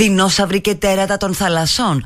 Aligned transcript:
δεινόσαυροι 0.00 0.60
και 0.60 0.74
τέρατα 0.74 1.16
των 1.16 1.34
θαλασσών. 1.34 2.02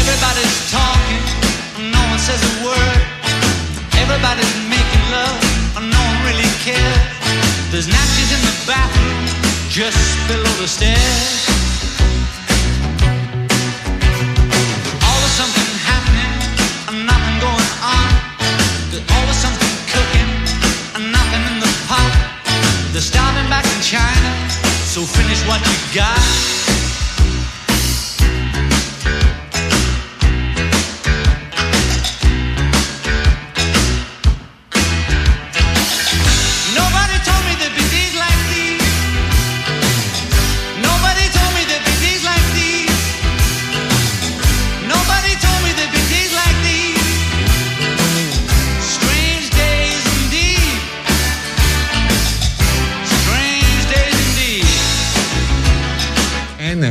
Everybody's 0.00 0.58
talking, 0.76 1.24
no 1.94 2.02
one 2.12 2.20
says 2.26 2.42
a 2.50 2.54
word. 2.66 3.00
Everybody's 4.02 4.54
making 4.74 5.04
love, 5.16 5.40
no 5.94 6.00
one 6.10 6.20
really 6.28 6.50
cares. 6.66 7.04
There's 7.70 7.88
napkins 7.96 8.30
in 8.36 8.42
the 8.48 8.54
bathroom, 8.70 9.22
just 9.78 10.02
below 10.30 10.54
the 10.62 10.68
stairs. 10.76 11.57
China, 23.80 24.50
so 24.84 25.02
finish 25.02 25.46
what 25.46 25.60
you 25.60 25.94
got. 25.94 26.77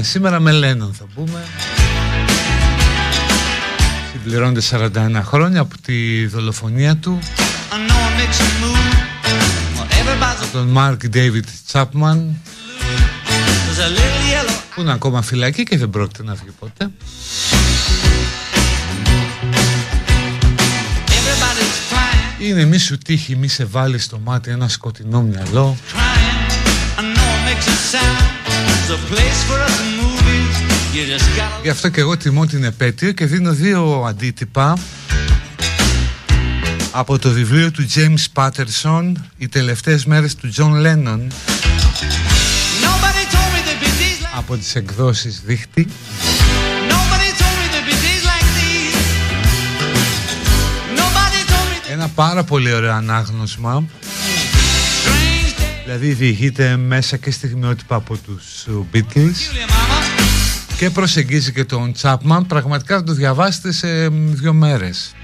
Σήμερα 0.08 0.40
με 0.40 0.52
Λένον 0.52 0.94
θα 0.94 1.06
πούμε. 1.16 1.44
Συμπληρώνεται 4.12 4.92
41 4.94 5.22
χρόνια 5.24 5.62
από 5.62 5.76
τη 5.82 6.26
δολοφονία 6.26 6.96
του 6.96 7.20
από 10.42 10.52
τον 10.52 10.68
Μάρκ 10.68 11.08
Ντέιβιτ 11.08 11.48
Τσάπμαν 11.68 12.38
που 14.76 14.82
είναι 14.82 14.92
ακόμα 14.92 15.22
φυλακή 15.22 15.64
και 15.64 15.78
δεν 15.78 15.90
πρόκειται 15.90 16.24
να 16.24 16.34
βγει 16.34 16.52
ποτέ. 16.60 16.92
Είναι 22.40 22.66
μη 22.66 22.78
σου 22.78 22.98
τύχει, 22.98 23.36
μη 23.36 23.48
σε 23.48 23.66
βάλει 23.66 23.98
στο 23.98 24.20
μάτι 24.24 24.52
ένα 24.52 24.68
σκοτεινό 24.68 25.22
μυαλό. 25.22 25.78
Γι' 31.64 31.70
αυτό 31.70 31.90
και 31.90 32.00
εγώ 32.00 32.18
τιμώ 32.18 32.46
την 32.46 32.64
επέτειο 32.64 33.12
και 33.12 33.26
δίνω 33.26 33.52
δύο 33.52 34.04
αντίτυπα 34.08 34.78
από 36.92 37.20
το 37.20 37.30
βιβλίο 37.30 37.72
του 37.72 37.88
James 37.96 38.44
Patterson 38.44 39.12
«Οι 39.38 39.48
τελευταίες 39.48 40.06
μέρες 40.06 40.36
του 40.36 40.54
John 40.58 40.72
Lennon» 40.86 41.20
από 44.38 44.58
τις 44.58 44.76
εκδόσεις 44.76 45.42
Δίχτυ. 45.46 45.88
Ένα 51.92 52.08
πάρα 52.08 52.44
πολύ 52.44 52.74
ωραίο 52.74 52.94
ανάγνωσμα. 52.94 53.84
Δηλαδή 55.84 56.14
διηγείται 56.14 56.78
μέσα 56.78 57.18
και 57.18 57.32
στιγμιότυπα 57.32 57.96
από 57.96 58.18
τους 58.18 58.66
Beatles 58.94 59.87
και 60.78 60.90
προσεγγίζει 60.90 61.52
και 61.52 61.66
τον 61.66 61.94
Τσάπμαν. 61.94 62.46
Πραγματικά 62.46 62.96
θα 62.96 63.04
το 63.04 63.14
διαβάσετε 63.14 63.72
σε 63.72 64.08
δύο 64.10 64.54
μέρες. 64.54 65.16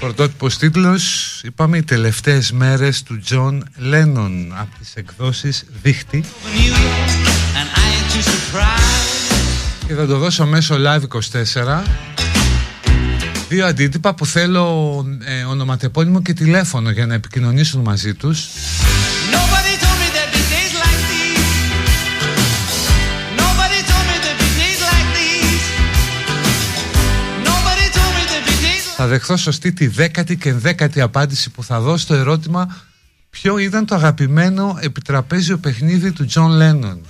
Πρωτότυπος 0.00 0.58
τίτλος. 0.58 1.40
Είπαμε 1.44 1.76
οι 1.76 1.82
τελευταίες 1.82 2.52
μέρες 2.52 3.02
του 3.02 3.18
Τζον 3.18 3.64
Λένον 3.76 4.52
από 4.58 4.78
τις 4.78 4.94
εκδόσεις 4.94 5.64
Δίχτυ. 5.82 6.24
Και 9.86 9.94
θα 9.94 10.06
το 10.06 10.18
δώσω 10.18 10.46
μέσω 10.46 10.76
live 10.78 11.02
24 11.02 11.82
δύο 13.48 13.66
αντίτυπα 13.66 14.14
που 14.14 14.26
θέλω 14.26 15.04
ε, 15.24 15.44
ονοματεπώνυμο 15.44 16.22
και 16.22 16.32
τηλέφωνο 16.32 16.90
για 16.90 17.06
να 17.06 17.14
επικοινωνήσουν 17.14 17.80
μαζί 17.80 18.14
τους 18.14 18.48
Θα 29.02 29.08
δεχθώ 29.08 29.36
σωστή 29.36 29.72
τη 29.72 29.86
δέκατη 29.86 30.36
και 30.36 30.52
δέκατη 30.52 31.00
απάντηση 31.00 31.50
που 31.50 31.64
θα 31.64 31.80
δώσω 31.80 32.04
στο 32.04 32.14
ερώτημα 32.14 32.76
ποιο 33.30 33.58
ήταν 33.58 33.86
το 33.86 33.94
αγαπημένο 33.94 34.78
επιτραπέζιο 34.80 35.58
παιχνίδι 35.58 36.12
του 36.12 36.24
Τζον 36.24 36.50
Λένον; 36.50 37.00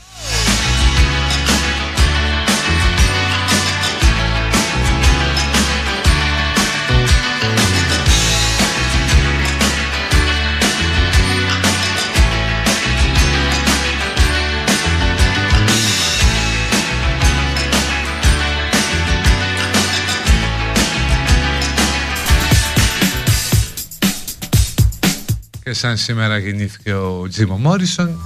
Και 25.72 25.78
σαν 25.78 25.96
σήμερα 25.96 26.38
γεννήθηκε 26.38 26.94
ο 26.94 27.28
Τζίμο 27.28 27.56
Μόρισον 27.56 28.18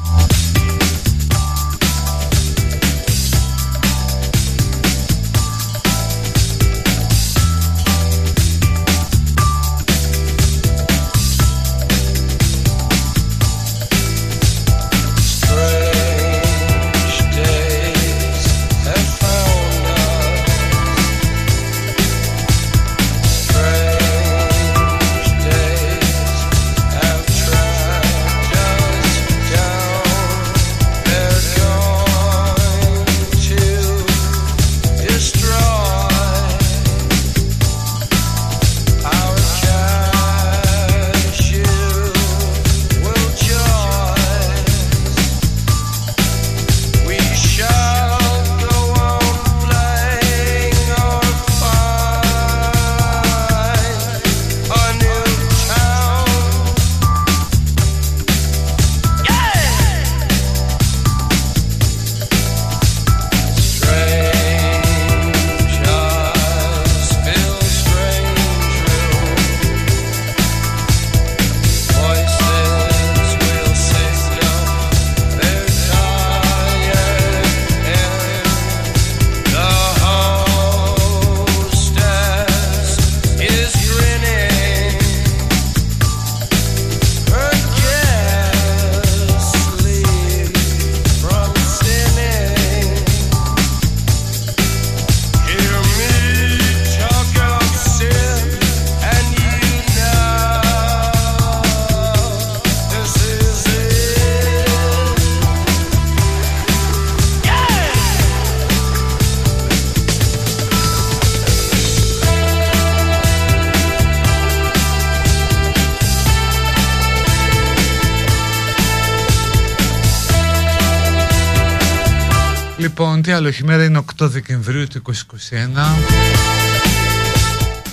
Δεκεμβρίου 124.36 124.86
του 124.86 125.02
2021 125.06 125.12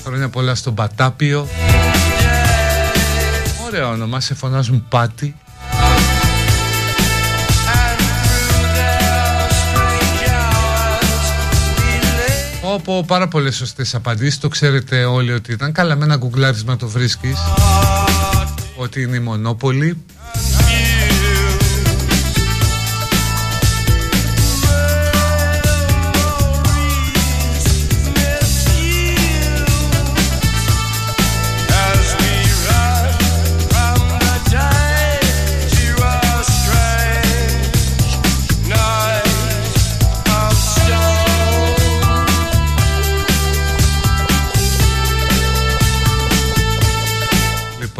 Χρόνια 0.04 0.30
πολλά 0.30 0.56
στον 0.56 0.74
Πατάπιο 0.74 1.48
Ωραίο 3.66 3.90
όνομα, 3.90 4.20
σε 4.20 4.34
φωνάζουν 4.34 4.86
Πάτη 4.90 5.36
Όπου 12.62 13.04
πάρα 13.08 13.28
πολλές 13.28 13.56
σωστές 13.56 13.96
απαντήσεις. 13.96 14.40
Το 14.40 14.48
ξέρετε 14.48 15.04
όλοι 15.04 15.32
ότι 15.32 15.52
ήταν. 15.52 15.72
Καλά, 15.72 15.96
με 15.96 16.04
ένα 16.04 16.16
γκουγκλάρισμα 16.16 16.76
το 16.76 16.88
βρίσκεις. 16.88 17.38
Ότι 18.76 19.02
είναι 19.02 19.16
η 19.16 19.20
Μονόπολη. 19.20 20.04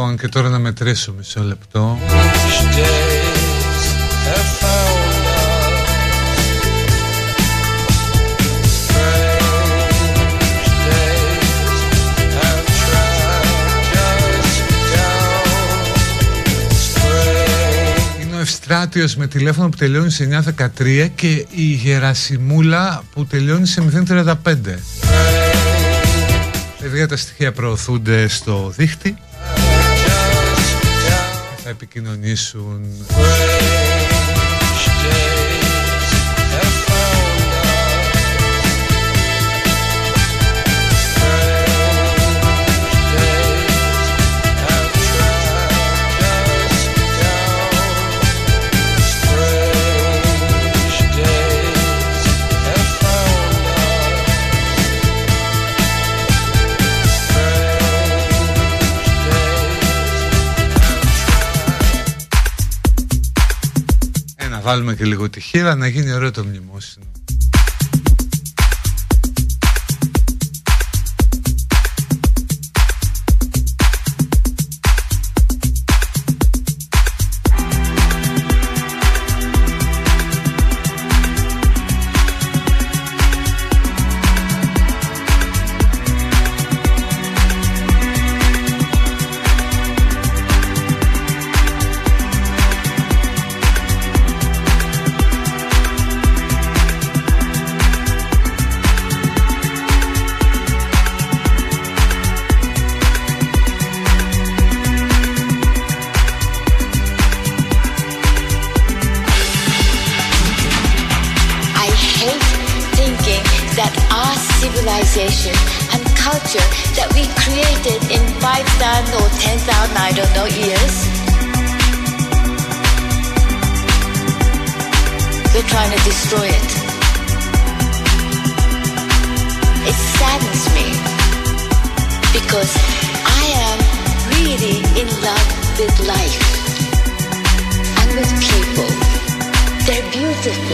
Λοιπόν 0.04 0.18
και 0.18 0.28
τώρα 0.28 0.50
να 0.50 0.60
μετρήσω 0.60 1.14
μισό 1.18 1.44
λεπτό. 1.44 2.00
Είναι 18.22 18.36
ο 18.36 18.40
Ευστράτιος 18.40 19.16
με 19.16 19.28
τηλέφωνο 19.28 19.70
που 19.70 19.78
τελειώνει 19.78 20.12
σε 20.12 20.44
913 20.58 21.10
και 21.16 21.46
η 21.56 21.64
Γερασιμούλα 21.64 23.04
που 23.14 23.26
τελειώνει 23.26 23.68
σε 23.68 24.06
035 24.10 24.34
Παιδιά 26.80 27.08
τα 27.08 27.18
στοιχεία 27.18 27.52
προωθούνται 27.52 28.28
στο 28.28 28.74
δίχτυ. 28.76 29.18
θα 29.18 29.33
επικοινωνήσουν 31.70 33.06
βάλουμε 64.64 64.96
και 64.96 65.06
λίγο 65.06 65.30
τη 65.30 65.40
χείρα 65.40 65.76
να 65.76 65.88
γίνει 65.88 66.14
ωραίο 66.14 66.32
το 66.32 66.44
μνημόσυνο. 66.44 67.06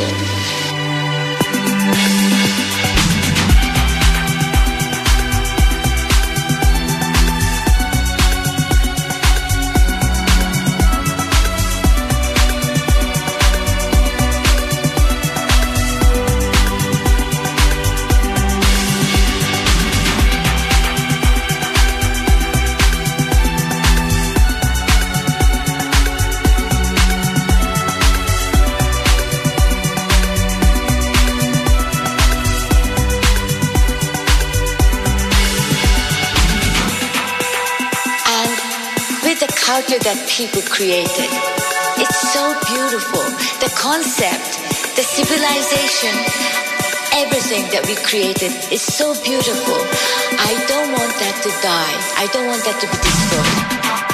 Thank 0.02 0.54
you. 0.54 0.59
People 40.40 40.62
created. 40.62 41.28
It's 42.00 42.32
so 42.32 42.56
beautiful. 42.72 43.20
The 43.60 43.70
concept, 43.76 44.56
the 44.96 45.04
civilization, 45.04 46.16
everything 47.12 47.68
that 47.76 47.84
we 47.86 47.96
created 48.08 48.56
is 48.72 48.82
so 48.82 49.12
beautiful. 49.22 49.76
I 50.40 50.56
don't 50.72 50.94
want 50.94 51.12
that 51.20 51.36
to 51.44 51.50
die. 51.60 51.96
I 52.16 52.30
don't 52.32 52.48
want 52.48 52.64
that 52.64 52.80
to 52.80 52.88
be 52.88 52.98
destroyed. 53.04 54.09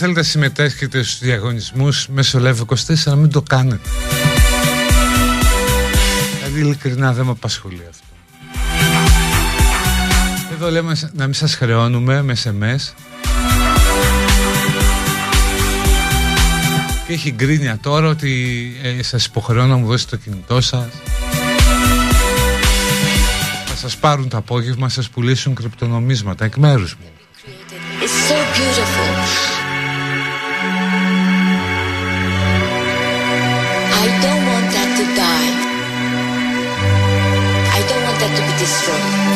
θέλετε 0.00 0.20
να 0.20 0.26
συμμετέχετε 0.26 1.02
στους 1.02 1.18
διαγωνισμούς 1.18 2.08
μέσω 2.08 2.38
Lev24 2.42 2.94
να 3.04 3.16
μην 3.16 3.30
το 3.30 3.42
κάνετε. 3.42 3.88
Δηλαδή 6.38 6.60
ειλικρινά 6.60 7.12
δεν 7.12 7.24
με 7.24 7.30
απασχολεί 7.30 7.86
αυτό. 7.90 8.04
Εδώ 10.52 10.70
λέμε 10.70 11.10
να 11.12 11.24
μην 11.24 11.34
σας 11.34 11.54
χρεώνουμε 11.54 12.22
με 12.22 12.36
SMS. 12.44 12.92
Και 17.06 17.12
έχει 17.12 17.30
γκρίνια 17.30 17.78
τώρα 17.82 18.08
ότι 18.08 18.72
ε, 18.82 19.02
σας 19.02 19.26
υποχρεώνω 19.26 19.68
να 19.68 19.76
μου 19.76 19.86
δώσετε 19.86 20.16
το 20.16 20.22
κινητό 20.22 20.60
σας. 20.60 20.88
Θα 23.66 23.76
σας 23.76 23.96
πάρουν 23.96 24.28
το 24.28 24.36
απόγευμα, 24.36 24.88
σας 24.88 25.08
πουλήσουν 25.08 25.54
κρυπτονομίσματα 25.54 26.44
εκ 26.44 26.56
μέρους 26.56 26.96
μου. 27.00 27.06
It's 28.02 28.28
so 28.28 28.36
beautiful. 28.54 29.09
destroyed. 38.60 39.29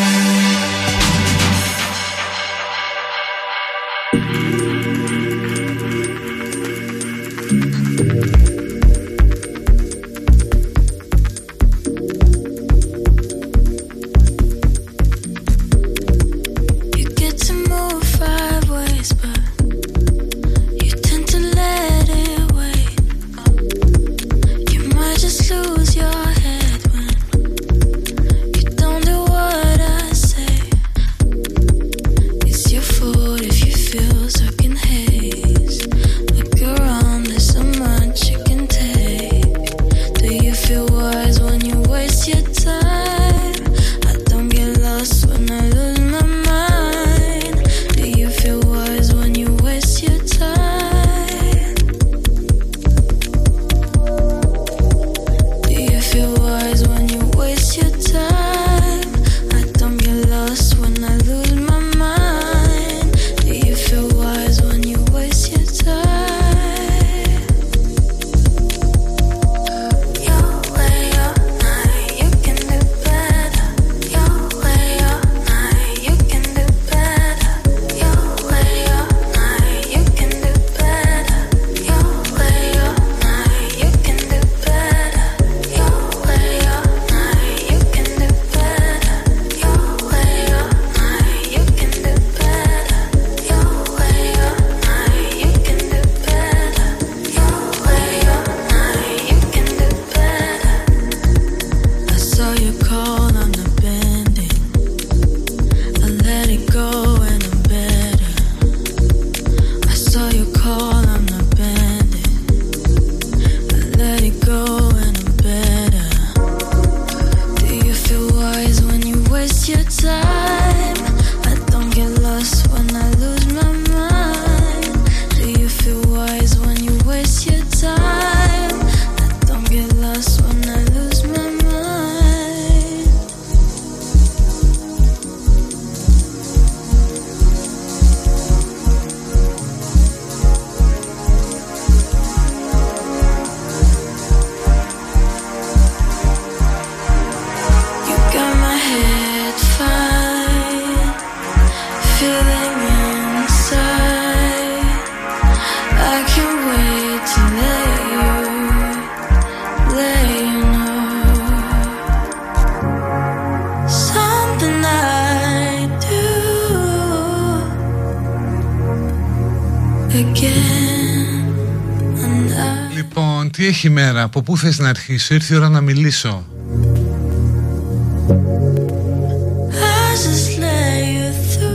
τι 173.57 173.67
έχει 173.67 173.89
μέρα, 173.91 174.23
από 174.23 174.43
πού 174.43 174.57
θες 174.59 174.79
να 174.79 174.89
αρχίσω, 174.89 175.35
ήρθε 175.35 175.55
η 175.55 175.57
ώρα 175.57 175.69
να 175.69 175.81
μιλήσω. 175.81 176.47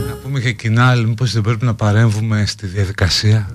Να 0.08 0.14
πούμε 0.22 0.40
και 0.40 0.52
κοινά, 0.52 0.94
μήπως 0.94 1.32
δεν 1.32 1.42
πρέπει 1.42 1.64
να 1.64 1.74
παρέμβουμε 1.74 2.44
στη 2.46 2.66
διαδικασία. 2.66 3.50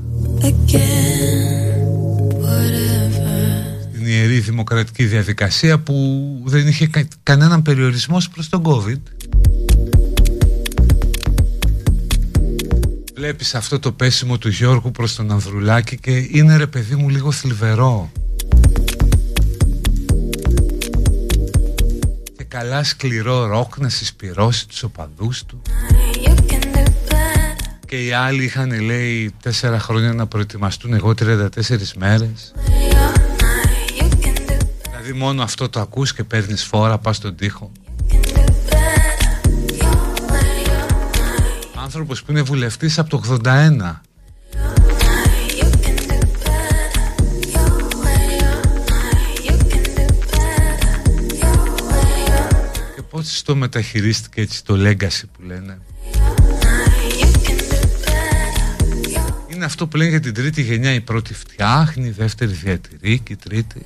Την 3.94 4.06
ιερή 4.06 4.40
δημοκρατική 4.40 5.04
διαδικασία 5.06 5.80
που 5.80 5.96
δεν 6.46 6.68
είχε 6.68 6.88
κα- 6.88 7.08
κανέναν 7.24 7.62
περιορισμός 7.62 8.30
προς 8.30 8.50
τον 8.50 8.62
COVID. 8.66 9.02
Βλέπεις 13.16 13.56
αυτό 13.56 13.80
το 13.80 13.92
πέσιμο 13.92 14.38
του 14.38 14.50
Γιώργου 14.50 14.92
προς 14.92 15.16
τον 15.16 15.32
Ανδρουλάκη 15.32 15.98
και 15.98 16.28
είναι 16.30 16.58
ρε 16.58 16.68
παιδί 16.68 16.96
μου 16.96 17.10
λίγο 17.10 17.32
θλιβερό. 17.32 18.12
Και 22.38 22.44
καλά 22.44 22.84
σκληρό 22.84 23.46
ροκ 23.46 23.78
να 23.78 23.90
συσπυρώσει 23.90 24.68
τους 24.68 24.84
οπαδούς 24.84 25.44
του. 25.44 25.62
Και 27.88 28.06
οι 28.06 28.12
άλλοι 28.12 28.44
είχαν 28.44 28.82
λέει 28.82 29.34
τέσσερα 29.42 29.80
χρόνια 29.80 30.14
να 30.14 30.28
προετοιμαστούν 30.28 30.94
εγώ 30.94 31.14
34 31.20 31.48
μέρες. 31.98 32.54
Δηλαδή 34.90 35.14
μόνο 35.14 35.44
αυτό 35.44 35.70
το 35.70 35.80
ακούς 35.80 36.14
και 36.14 36.24
παίρνεις 36.24 36.64
φόρα, 36.64 36.98
πας 36.98 37.16
στον 37.16 37.36
τοίχο. 37.36 37.72
Άνθρωπος 41.86 42.24
που 42.24 42.32
είναι 42.32 42.42
βουλευτής 42.42 43.00
από 43.00 43.10
το 43.10 43.40
81. 43.44 44.02
Και 52.96 53.02
πώς 53.10 53.42
το 53.42 53.56
μεταχειρίστηκε 53.56 54.42
έτσι 54.42 54.64
το 54.64 54.74
legacy 54.78 55.24
που 55.32 55.42
λένε. 55.46 55.80
Είναι 59.48 59.66
αυτό 59.66 59.88
που 59.88 59.98
λένε 59.98 60.10
για 60.10 60.20
την 60.20 60.34
τρίτη 60.34 60.62
γενιά. 60.62 60.94
Η 60.94 61.02
πρώτη 61.02 61.34
φτιάχνει, 61.34 62.08
η 62.08 62.12
δεύτερη 62.12 62.52
διατηρεί 62.52 63.20
και 63.20 63.34
η 63.34 63.36
τρίτη. 63.36 63.86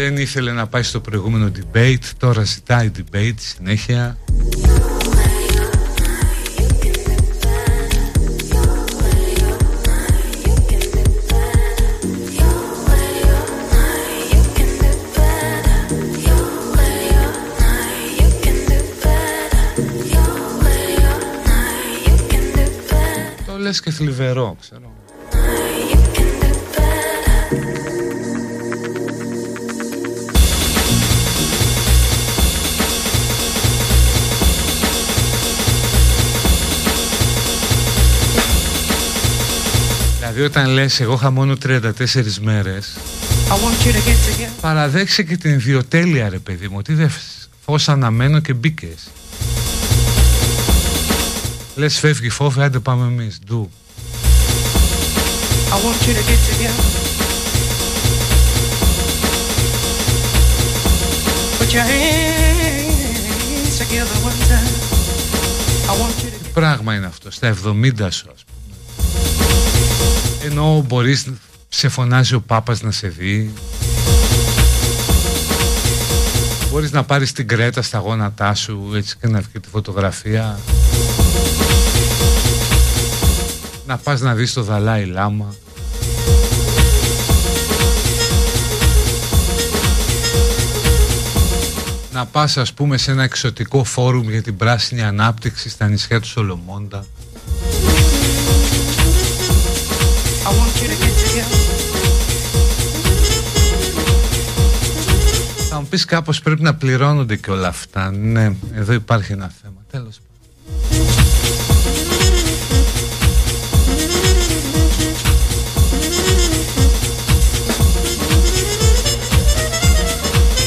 Δεν 0.00 0.16
ήθελε 0.16 0.52
να 0.52 0.66
πάει 0.66 0.82
στο 0.82 1.00
προηγούμενο 1.00 1.50
debate, 1.56 2.04
τώρα 2.18 2.42
ζητάει 2.42 2.90
debate 2.96 3.34
συνέχεια. 3.36 4.18
Το 23.46 23.58
λες 23.58 23.80
και 23.80 23.90
θλιβερό, 23.90 24.56
ξέρω. 24.60 24.97
Δηλαδή 40.38 40.58
όταν 40.58 40.72
λες 40.72 41.00
εγώ 41.00 41.14
είχα 41.14 41.30
μόνο 41.30 41.56
34 41.64 41.80
μέρες 42.40 42.96
I 43.48 43.52
want 43.52 43.86
you 43.86 43.92
to 43.92 43.96
get 43.96 43.98
together. 43.98 44.50
Παραδέξε 44.60 45.22
και 45.22 45.36
την 45.36 45.50
ιδιοτέλεια 45.50 46.28
ρε 46.28 46.38
παιδί 46.38 46.68
μου 46.68 46.76
Ότι 46.78 46.94
δεν 46.94 47.10
φως 47.64 47.88
αναμένω 47.88 48.40
και 48.40 48.52
μπήκες. 48.52 49.08
Λες 51.74 51.98
φεύγει 51.98 52.28
φόβη 52.28 52.62
άντε 52.62 52.78
πάμε 52.78 53.06
εμείς 53.06 53.38
Ντου 53.46 53.70
I 55.70 55.76
want 55.84 56.06
you 56.06 56.14
to 56.18 56.22
get 56.30 56.40
together. 56.50 56.86
Put 61.58 61.72
your 61.72 61.86
hands 61.92 63.74
together 63.78 64.16
one 64.28 64.40
time. 64.50 64.74
I 65.90 65.94
want 66.00 66.16
you 66.22 66.30
to 66.30 66.42
Τι 66.42 66.50
πράγμα 66.52 66.94
είναι 66.94 67.06
αυτό 67.06 67.30
Στα 67.30 67.54
70 67.64 68.08
σου 68.10 68.30
ας 68.34 68.44
πούμε 68.44 68.57
Ενώ 70.44 70.84
μπορείς 70.86 71.26
Σε 71.68 71.88
φωνάζει 71.88 72.34
ο 72.34 72.40
Πάπας 72.40 72.82
να 72.82 72.90
σε 72.90 73.08
δει. 73.08 73.52
Μπορείς 76.70 76.92
να 76.92 77.04
πάρεις 77.04 77.32
την 77.32 77.48
κρέτα 77.48 77.82
στα 77.82 77.98
γόνατά 77.98 78.54
σου 78.54 78.90
Έτσι 78.94 79.16
και 79.20 79.26
να 79.26 79.40
βγει 79.40 79.60
τη 79.60 79.68
φωτογραφία. 79.68 80.58
Να 83.86 83.96
πας 83.96 84.20
να 84.20 84.34
δεις 84.34 84.52
το 84.52 84.62
Δαλάι 84.62 85.04
Λάμα. 85.04 85.54
Να 92.12 92.26
πας 92.26 92.56
ας 92.56 92.72
πούμε 92.72 92.96
σε 92.96 93.10
ένα 93.10 93.22
εξωτικό 93.22 93.84
φόρουμ 93.84 94.30
για 94.30 94.42
την 94.42 94.56
πράσινη 94.56 95.02
ανάπτυξη 95.02 95.68
στα 95.68 95.88
νησιά 95.88 96.20
του 96.20 96.26
Σολομόντα 96.26 97.04
Θα 105.78 105.84
μου 105.84 105.90
πεις 105.90 106.04
κάπως 106.04 106.40
πρέπει 106.40 106.62
να 106.62 106.74
πληρώνονται 106.74 107.36
και 107.36 107.50
όλα 107.50 107.68
αυτά 107.68 108.10
Ναι, 108.10 108.52
εδώ 108.74 108.92
υπάρχει 108.92 109.32
ένα 109.32 109.52
θέμα 109.62 109.84
Τέλος 109.90 110.20
πάντων 110.20 111.06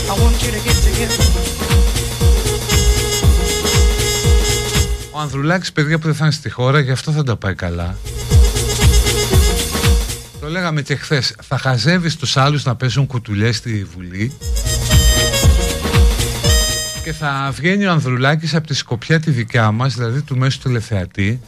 I 0.08 0.24
want 0.24 0.43
you 0.43 0.52
to 0.52 0.62
get 0.67 0.78
together. 0.88 1.26
Ο 5.12 5.19
Ανδρουλάκης 5.19 5.71
παιδιά 5.71 6.00
που 6.00 6.06
δεν 6.06 6.15
θα 6.15 6.26
είναι 6.26 6.34
στη 6.34 6.50
χώρα 6.50 6.80
Γι' 6.80 6.91
αυτό 6.91 7.12
θα 7.12 7.24
τα 7.24 7.36
πάει 7.36 7.56
καλά 7.56 7.95
Το 10.41 10.47
λέγαμε 10.47 10.82
και 10.82 10.95
χθες. 10.95 11.36
Θα 11.41 11.58
χαζεύεις 11.58 12.15
τους 12.15 12.38
άλλους 12.38 12.65
να 12.65 12.76
παίζουν 12.76 13.08
κουτουλιές 13.08 13.56
στη 13.56 13.88
Βουλή 13.93 14.32
Και 17.12 17.17
θα 17.17 17.52
βγαίνει 17.56 17.86
ο 17.86 17.91
Ανδρουλάκης 17.91 18.56
από 18.56 18.67
τη 18.67 18.74
σκοπιά 18.74 19.19
τη 19.19 19.32
δικιά 19.32 19.71
μας 19.71 19.95
Δηλαδή 19.95 20.21
του 20.21 20.38
μέσου 20.38 20.60
τηλεθεατή. 20.60 21.41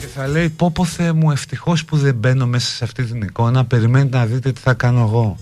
Και 0.00 0.06
θα 0.14 0.26
λέει 0.26 0.48
πω 0.48 0.70
πω 0.70 0.84
Θεέ 0.84 1.12
μου 1.12 1.30
ευτυχώς 1.30 1.84
που 1.84 1.96
δεν 1.96 2.14
μπαίνω 2.14 2.46
μέσα 2.46 2.70
σε 2.70 2.84
αυτή 2.84 3.04
την 3.04 3.22
εικόνα. 3.22 3.64
Περιμένετε 3.64 4.16
να 4.16 4.26
δείτε 4.26 4.52
τι 4.52 4.60
θα 4.60 4.74
κάνω 4.74 5.00
εγώ 5.00 5.36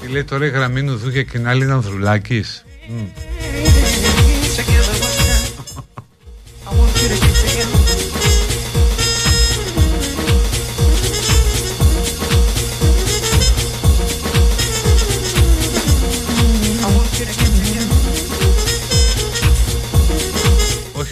Τι 0.00 0.08
λέει 0.08 0.24
τώρα 0.24 0.46
η 0.46 0.48
γραμμή 0.48 0.82
νουδού 0.82 1.10
και 1.10 1.24
την 1.24 1.48
άλλη 1.48 1.64
είναι 1.64 1.72
Ανδρουλάκης 1.72 2.64
Μμ. 2.88 3.33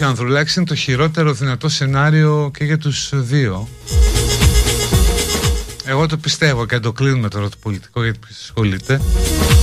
Όχι, 0.03 0.11
ο 0.11 0.15
Ανδρουλάκης 0.15 0.55
είναι 0.55 0.65
το 0.65 0.75
χειρότερο 0.75 1.33
δυνατό 1.33 1.69
σενάριο 1.69 2.51
και 2.57 2.63
για 2.63 2.77
τους 2.77 3.09
δύο. 3.13 3.67
Εγώ 5.85 6.05
το 6.07 6.17
πιστεύω 6.17 6.65
και 6.65 6.75
αν 6.75 6.81
το 6.81 6.91
κλείνουμε 6.91 7.27
τώρα 7.29 7.49
το 7.49 7.57
πολιτικό 7.61 8.03
γιατί 8.03 8.19
ποιος 8.19 8.39
ασχολείται. 8.41 9.01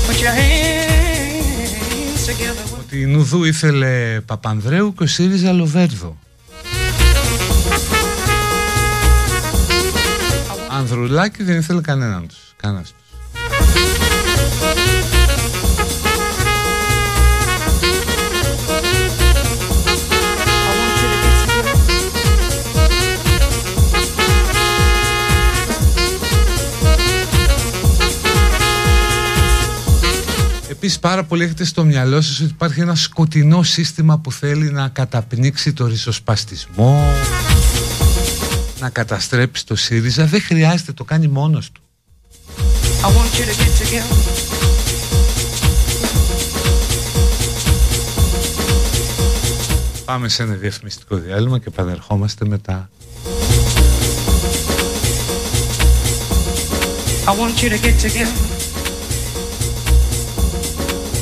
Put 0.06 0.12
your 0.12 0.34
hands 0.38 2.26
together. 2.28 2.76
one- 2.76 2.78
Ότι 2.80 3.00
η 3.00 3.04
Νουδού 3.06 3.44
ήθελε 3.44 4.20
Παπανδρέου 4.26 4.94
και 4.94 5.02
ο 5.02 5.06
ΣΥΡΙΖΑ 5.06 5.52
Λοβέρδο. 5.52 6.18
Ανδρουλάκη 10.70 11.42
δεν 11.42 11.56
ήθελε 11.58 11.80
κανέναν 11.80 12.26
τους. 12.28 12.38
Κανένας 12.56 12.94
Επίσης 30.82 30.98
πάρα 30.98 31.24
πολύ 31.24 31.44
έχετε 31.44 31.64
στο 31.64 31.84
μυαλό 31.84 32.20
σας 32.20 32.40
ότι 32.40 32.50
υπάρχει 32.50 32.80
ένα 32.80 32.94
σκοτεινό 32.94 33.62
σύστημα 33.62 34.18
που 34.18 34.32
θέλει 34.32 34.70
να 34.70 34.88
καταπνίξει 34.88 35.72
το 35.72 35.86
ριζοσπαστισμό, 35.86 37.12
να 38.80 38.88
καταστρέψει 38.90 39.66
το 39.66 39.76
ΣΥΡΙΖΑ. 39.76 40.26
Δεν 40.26 40.42
χρειάζεται, 40.42 40.92
το 40.92 41.04
κάνει 41.04 41.28
μόνος 41.28 41.70
του. 41.70 41.80
I 43.02 43.06
want 43.06 43.38
you 43.38 43.44
to 43.44 43.54
get 43.60 43.72
together. 43.82 44.16
Πάμε 50.04 50.28
σε 50.28 50.42
ένα 50.42 50.54
διαφημιστικό 50.54 51.16
διάλειμμα 51.16 51.58
και 51.58 51.68
επανερχόμαστε 51.68 52.46
μετά. 52.46 52.90
I 57.26 57.32
want 57.32 57.62
you 57.62 57.68
to 57.68 57.78
get 57.86 57.98
together. 58.06 58.59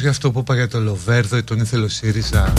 Για 0.00 0.10
αυτό 0.10 0.30
που 0.30 0.38
είπα 0.38 0.54
για 0.54 0.68
το 0.68 0.80
Λοβέρδο 0.80 1.36
ή 1.36 1.42
τον 1.42 1.60
ήθελε 1.60 1.84
ο 1.84 1.88
ΣΥΡΙΖΑ; 1.88 2.52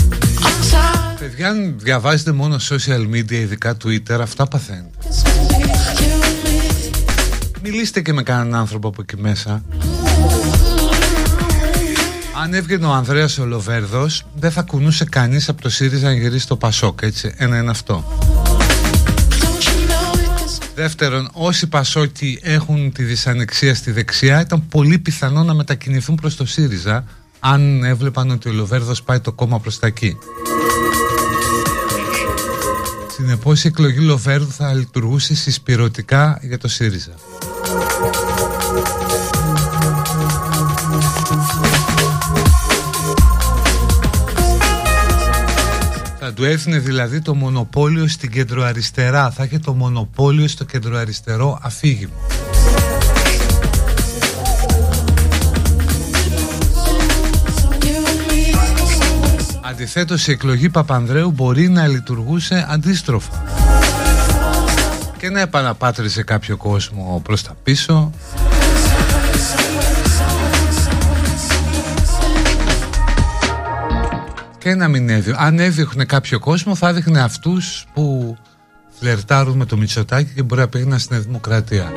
Παιδιά 1.20 1.50
αν 1.50 1.76
διαβάζετε 1.78 2.32
μόνο 2.32 2.56
social 2.70 3.10
media 3.14 3.32
ειδικά 3.32 3.78
Twitter 3.84 4.20
αυτά 4.22 4.48
παθαίνετε. 4.48 4.90
Μιλήστε 7.64 8.02
και 8.02 8.14
με 8.14 8.24
κανέναν 8.24 8.60
άνθρωπο 8.60 8.88
από 8.88 9.02
εκεί 9.02 9.18
μέσα. 9.22 9.64
Αν 12.44 12.54
έβγαινε 12.54 12.86
ο 12.86 12.92
Ανδρέας 12.92 13.38
ο 13.38 13.46
Λοβέρδος 13.46 14.26
δεν 14.36 14.52
θα 14.52 14.62
κουνούσε 14.62 15.06
κανείς 15.06 15.50
από 15.50 15.62
το 15.62 15.70
ΣΥΡΙΖΑ 15.70 16.08
να 16.08 16.14
γυρίσει 16.14 16.48
το 16.48 16.56
Πασόκ 16.56 17.02
έτσι. 17.02 17.34
Ένα 17.38 17.58
είναι 17.58 17.70
αυτό. 17.70 18.20
Δεύτερον, 20.76 21.30
όσοι 21.34 21.68
Πασόκοι 21.68 22.40
έχουν 22.42 22.92
τη 22.92 23.04
δυσανεξία 23.04 23.76
στη 23.76 23.92
δεξιά 23.92 24.42
ήταν 24.42 24.68
πολύ 24.68 25.00
πιθανό 25.00 25.44
να 25.44 25.54
μετακινηθούν 25.54 26.16
προς 26.16 26.36
το 26.36 26.46
ΣΥΡΙΖΑ 26.46 27.04
αν 27.44 27.84
έβλεπαν 27.84 28.30
ότι 28.30 28.50
ο 28.50 28.54
Λοβέρδος 28.54 29.04
πάει 29.04 29.20
το 29.20 29.32
κόμμα 29.32 29.60
προς 29.60 29.80
τα 29.80 29.88
εκεί. 29.88 30.18
Συνεπώς 33.12 33.64
η 33.64 33.68
εκλογή 33.68 34.00
Λοβέρδου 34.00 34.52
θα 34.52 34.74
λειτουργούσε 34.74 35.36
συσπηρωτικά 35.36 36.40
για 36.42 36.58
το 36.58 36.68
ΣΥΡΙΖΑ. 36.68 37.14
Θα 46.20 46.34
του 46.34 46.44
έθνε 46.44 46.80
δηλαδή 46.80 47.22
το 47.22 47.36
μονοπόλιο 47.36 48.08
στην 48.08 48.32
κεντροαριστερά. 48.32 49.32
Θα 49.32 49.44
είχε 49.44 49.60
το 49.60 49.74
μονοπόλιο 49.74 50.48
στο 50.48 50.64
κεντροαριστερό 50.64 51.60
αφήγημα. 51.62 52.21
Αντιθέτως 59.94 60.28
η 60.28 60.32
εκλογή 60.32 60.70
Παπανδρέου 60.70 61.32
μπορεί 61.32 61.70
να 61.70 61.88
λειτουργούσε 61.88 62.66
αντίστροφα 62.70 63.44
και 65.18 65.30
να 65.30 65.40
επαναπάτρισε 65.40 66.24
κάποιο 66.24 66.58
κόσμο 66.58 67.22
προς 67.24 67.44
τα 67.44 67.56
πίσω 67.64 68.12
και 74.58 74.76
να 74.76 74.88
μην 74.88 75.10
έδιω. 75.10 75.36
Αν 75.38 75.60
έδειχνε 75.60 76.06
κάποιο 76.06 76.40
κόσμο 76.40 76.76
θα 76.76 76.88
έδειχνε 76.88 77.22
αυτούς 77.22 77.86
που 77.94 78.38
φλερτάρουν 79.00 79.58
με 79.58 79.66
το 79.66 79.78
Μητσοτάκι 79.78 80.32
και 80.36 80.44
μπορεί 80.44 80.62
να 80.62 80.68
πήγαιναν 80.68 81.00
στην 81.00 81.22
Δημοκρατία. 81.22 81.92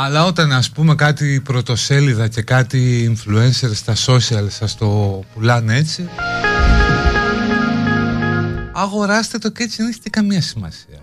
Αλλά 0.00 0.24
όταν 0.24 0.52
ας 0.52 0.70
πούμε 0.70 0.94
κάτι 0.94 1.40
πρωτοσέλιδα 1.44 2.28
και 2.28 2.42
κάτι 2.42 3.12
influencer 3.16 3.70
στα 3.74 3.94
social 4.06 4.46
σας 4.48 4.76
το 4.76 5.20
πουλάνε 5.34 5.76
έτσι 5.76 6.08
Αγοράστε 8.72 9.38
το 9.38 9.50
και 9.50 9.62
έτσι 9.62 9.76
δεν 9.76 9.88
έχετε 9.88 10.08
καμία 10.08 10.42
σημασία 10.42 10.98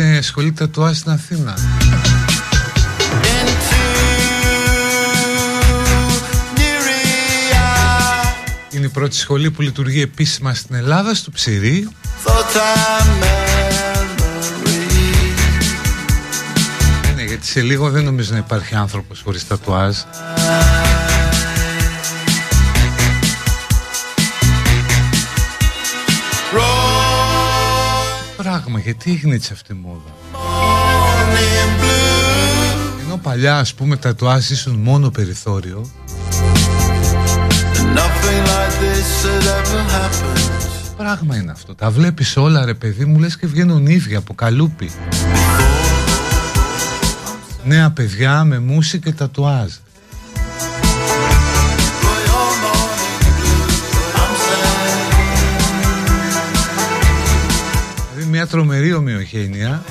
άνοιξε 0.00 0.28
σχολή 0.28 0.52
τατουάζ 0.52 0.96
στην 0.96 1.10
Αθήνα. 1.10 1.54
Είναι 8.70 8.86
η 8.86 8.88
πρώτη 8.88 9.16
σχολή 9.16 9.50
που 9.50 9.62
λειτουργεί 9.62 10.00
επίσημα 10.00 10.54
στην 10.54 10.74
Ελλάδα, 10.74 11.14
στο 11.14 11.30
Ψηρή. 11.30 11.88
Ε, 17.08 17.14
ναι, 17.14 17.22
γιατί 17.22 17.46
σε 17.46 17.60
λίγο 17.60 17.90
δεν 17.90 18.04
νομίζω 18.04 18.32
να 18.32 18.38
υπάρχει 18.38 18.74
άνθρωπος 18.74 19.20
χωρίς 19.20 19.46
τατουάζ. 19.46 19.96
Γιατί 28.82 29.10
έγινε 29.10 29.34
έτσι 29.34 29.52
αυτή 29.52 29.72
η 29.72 29.78
μόδα; 29.82 30.14
Ενώ 33.04 33.16
παλιά 33.16 33.58
ας 33.58 33.74
πούμε 33.74 33.96
τατουάζ 33.96 34.50
ήσουν 34.50 34.74
μόνο 34.74 35.10
περιθώριο 35.10 35.90
Πράγμα 40.96 41.36
είναι 41.36 41.50
αυτό. 41.50 41.74
Τα 41.74 41.90
βλέπεις 41.90 42.36
όλα 42.36 42.64
ρε 42.64 42.74
παιδί 42.74 43.04
μου 43.04 43.18
λες 43.18 43.36
και 43.36 43.46
βγαίνουν 43.46 43.86
ίδια 43.86 44.18
από 44.18 44.34
καλούπι. 44.34 44.90
Νέα 47.64 47.90
παιδιά 47.90 48.44
με 48.44 48.58
μουσική 48.58 49.04
και 49.04 49.12
τατουάζ. 49.12 49.72
Μια 58.42 58.50
τρομερή 58.50 58.92
ομοιογένεια 58.92 59.84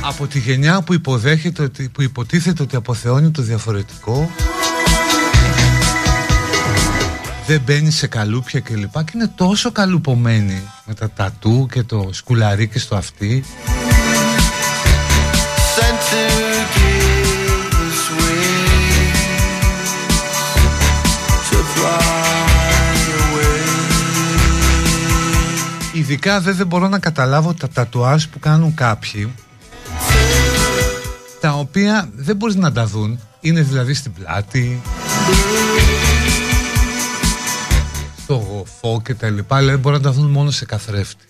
από 0.00 0.26
τη 0.26 0.38
γενιά 0.38 0.82
που 0.82 0.94
υποδέχεται 0.94 1.62
ότι, 1.62 1.88
που 1.88 2.02
υποτίθεται 2.02 2.62
ότι 2.62 2.76
αποθεώνει 2.76 3.30
το 3.30 3.42
διαφορετικό. 3.42 4.30
Δεν 7.46 7.60
μπαίνει 7.66 7.90
σε 7.90 8.06
καλούπια 8.06 8.60
και 8.60 8.76
λοιπά 8.76 9.02
και 9.02 9.10
είναι 9.14 9.32
τόσο 9.34 9.72
καλουπωμένη 9.72 10.62
με 10.84 10.94
τα 10.94 11.10
τατού 11.10 11.68
και 11.72 11.82
το 11.82 12.08
σκουλαρί 12.12 12.70
στο 12.74 12.96
αυτί 12.96 13.44
Ειδικά 26.02 26.40
δεν, 26.40 26.56
δεν 26.56 26.66
μπορώ 26.66 26.88
να 26.88 26.98
καταλάβω 26.98 27.54
τα 27.54 27.68
τατουάζ 27.68 28.24
που 28.24 28.38
κάνουν 28.38 28.74
κάποιοι 28.74 29.32
τα 31.40 31.52
οποία 31.52 32.08
δεν 32.14 32.36
μπορείς 32.36 32.54
να 32.54 32.72
τα 32.72 32.86
δουν. 32.86 33.20
Είναι 33.40 33.62
δηλαδή 33.62 33.94
στην 33.94 34.12
πλάτη 34.12 34.80
στο 38.22 38.34
γοφό 38.34 39.00
και 39.04 39.14
τα 39.14 39.30
λοιπά 39.30 39.56
αλλά 39.56 39.70
δεν 39.70 39.78
μπορούν 39.78 39.98
να 39.98 40.04
τα 40.04 40.12
δουν 40.12 40.30
μόνο 40.30 40.50
σε 40.50 40.64
καθρέφτη. 40.64 41.24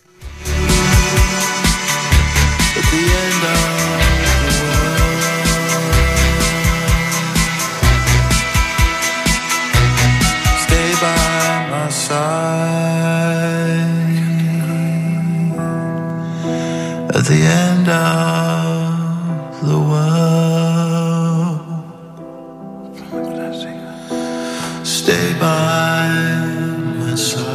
Stay 10.64 10.92
by 11.02 11.70
my 11.70 11.88
side 12.06 12.51
the 17.32 17.42
end 17.66 17.86
of 17.88 19.52
the 19.70 19.78
world. 19.90 21.60
Stay 24.96 25.26
by 25.40 26.08
my 26.98 27.16
side. 27.30 27.50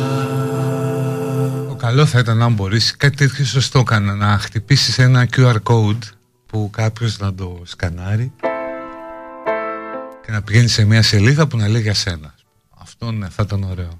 Το 1.67 1.75
καλό 1.75 2.05
θα 2.05 2.19
ήταν 2.19 2.41
αν 2.41 2.53
μπορείς 2.53 2.97
κάτι 2.97 3.15
τέτοιο 3.15 3.45
σωστό 3.45 3.83
κάνα 3.83 4.15
να 4.15 4.37
χτυπήσεις 4.37 4.99
ένα 4.99 5.27
QR 5.35 5.55
code 5.63 6.03
που 6.45 6.69
κάποιος 6.71 7.19
να 7.19 7.33
το 7.33 7.61
σκανάρει 7.63 8.31
και 10.25 10.31
να 10.31 10.41
πηγαίνει 10.41 10.67
σε 10.67 10.85
μια 10.85 11.01
σελίδα 11.01 11.47
που 11.47 11.57
να 11.57 11.67
λέει 11.67 11.81
για 11.81 11.93
σένα. 11.93 12.33
Αυτό 12.77 13.11
ναι, 13.11 13.29
θα 13.29 13.43
ήταν 13.45 13.63
ωραίο. 13.63 13.99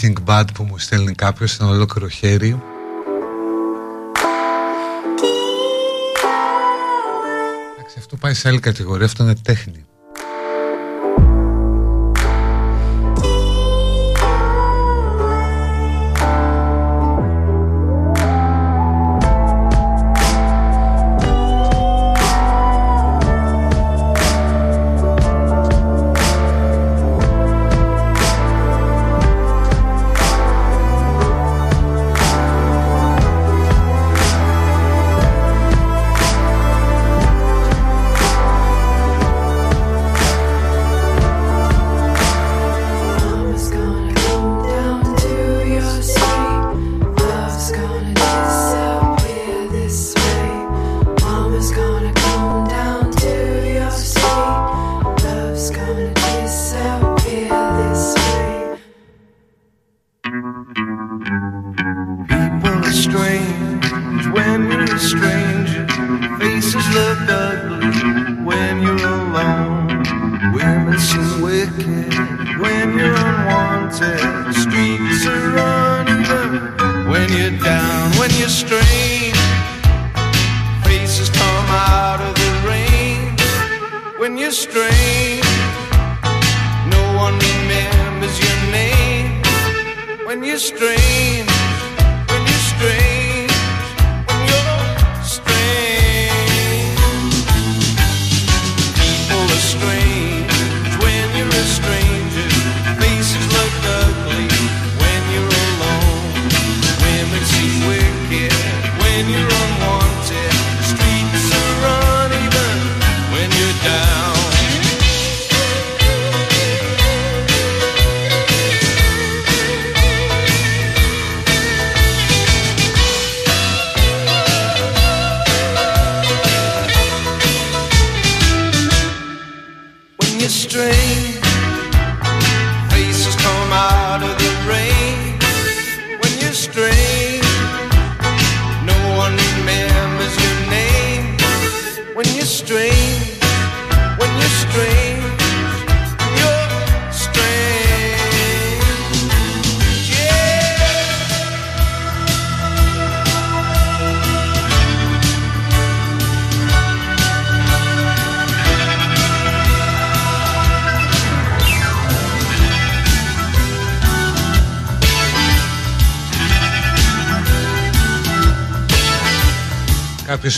Breaking 0.00 0.14
Bad 0.24 0.44
που 0.54 0.62
μου 0.62 0.78
στέλνει 0.78 1.12
κάποιος 1.12 1.50
σε 1.50 1.62
ένα 1.62 1.70
ολόκληρο 1.72 2.08
χέρι. 2.08 2.62
Εντάξει, 7.76 7.96
αυτό 7.98 8.16
πάει 8.16 8.34
σε 8.34 8.48
άλλη 8.48 8.60
κατηγορία, 8.60 9.06
αυτό 9.06 9.22
είναι 9.22 9.34
τέχνη 9.34 9.87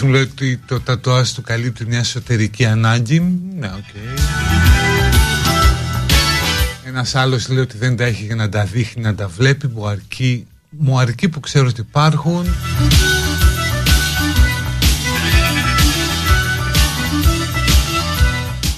Κάποιος 0.01 0.19
μου 0.19 0.25
λέει 0.25 0.33
ότι 0.33 0.61
το 0.67 0.81
τατουάζ 0.81 1.31
του 1.31 1.43
καλύπτει 1.43 1.87
μια 1.87 1.99
εσωτερική 1.99 2.65
ανάγκη. 2.65 3.21
Ναι, 3.59 3.67
οκ. 3.67 3.85
Ένας 6.85 7.15
άλλος 7.15 7.49
λέει 7.49 7.59
ότι 7.59 7.79
δεν 7.79 7.97
τα 7.97 8.05
έχει 8.05 8.25
για 8.25 8.35
να 8.35 8.49
τα 8.49 8.65
δείχνει, 8.65 9.03
να 9.03 9.15
τα 9.15 9.29
βλέπει. 9.29 9.69
Μου 9.69 9.87
αρκεί, 9.89 10.47
μου 10.71 10.99
αρκεί 10.99 11.29
που 11.29 11.41
ξέρω 11.41 11.67
ότι 11.67 11.81
υπάρχουν. 11.81 12.47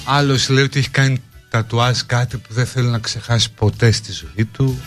Άλλος 0.05 0.49
λέει 0.49 0.63
ότι 0.63 0.79
έχει 0.79 0.89
κάνει 0.89 1.21
τατουάζ 1.49 1.99
κάτι 2.05 2.37
που 2.37 2.53
δεν 2.53 2.65
θέλει 2.65 2.87
να 2.87 2.99
ξεχάσει 2.99 3.51
ποτέ 3.51 3.91
στη 3.91 4.11
ζωή 4.11 4.45
του. 4.45 4.79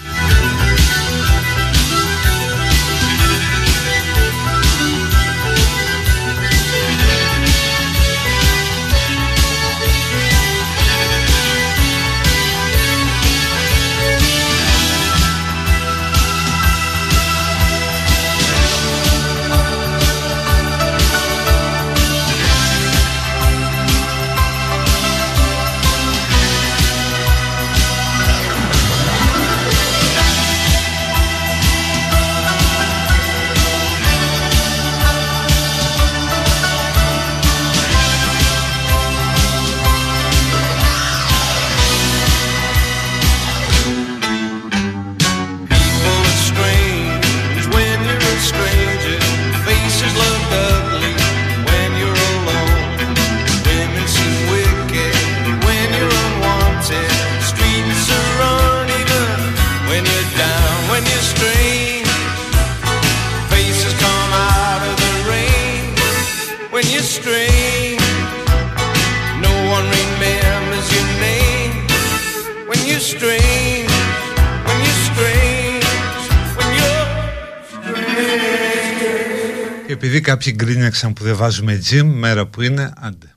Κάποιοι 80.51 80.67
γκρίνιαξαν 80.67 81.13
που 81.13 81.25
δεν 81.25 81.37
βάζουμε 81.37 81.83
Jim 81.91 82.05
μέρα 82.05 82.47
που 82.47 82.63
είναι, 82.63 82.93
άντε. 83.01 83.35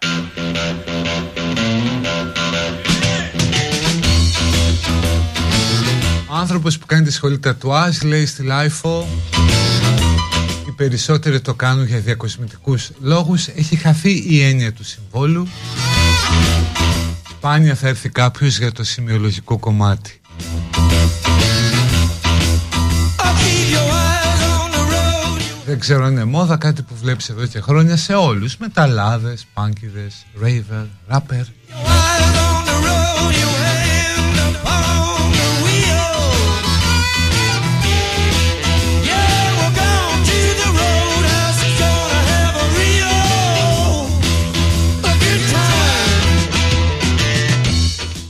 Ο 6.28 6.36
άνθρωπος 6.36 6.78
που 6.78 6.86
κάνει 6.86 7.06
τη 7.06 7.12
σχολή 7.12 7.40
τατουάζ 7.40 8.02
λέει 8.02 8.26
στη 8.26 8.44
LiFO 8.44 9.08
οι 10.68 10.72
περισσότεροι 10.72 11.42
το 11.42 11.54
κάνουν 11.54 11.86
για 11.86 12.00
διακοσμητικούς 12.00 12.90
λόγους 13.00 13.48
έχει 13.48 13.76
χαθεί 13.76 14.24
η 14.28 14.42
έννοια 14.44 14.74
του 14.74 14.84
συμβόλου. 14.84 15.48
Σπάνια 17.30 17.76
θα 17.76 17.88
έρθει 17.88 18.10
κάποιος 18.10 18.58
για 18.58 18.72
το 18.72 18.84
σημειολογικό 18.84 19.58
κομμάτι 19.58 20.22
Δεν 25.70 25.80
ξέρω 25.80 26.06
αν 26.06 26.12
είναι 26.12 26.24
μόδα 26.24 26.58
κάτι 26.58 26.82
που 26.82 26.96
βλέπεις 26.96 27.30
εδώ 27.30 27.46
και 27.46 27.62
χρόνια 27.62 27.98
σε 27.98 28.14
όλους. 28.14 28.58
Μεταλλάδες, 28.58 29.46
πάνκιδες, 29.54 30.26
ρέιβερ, 30.42 30.84
ράπερ. 31.08 31.46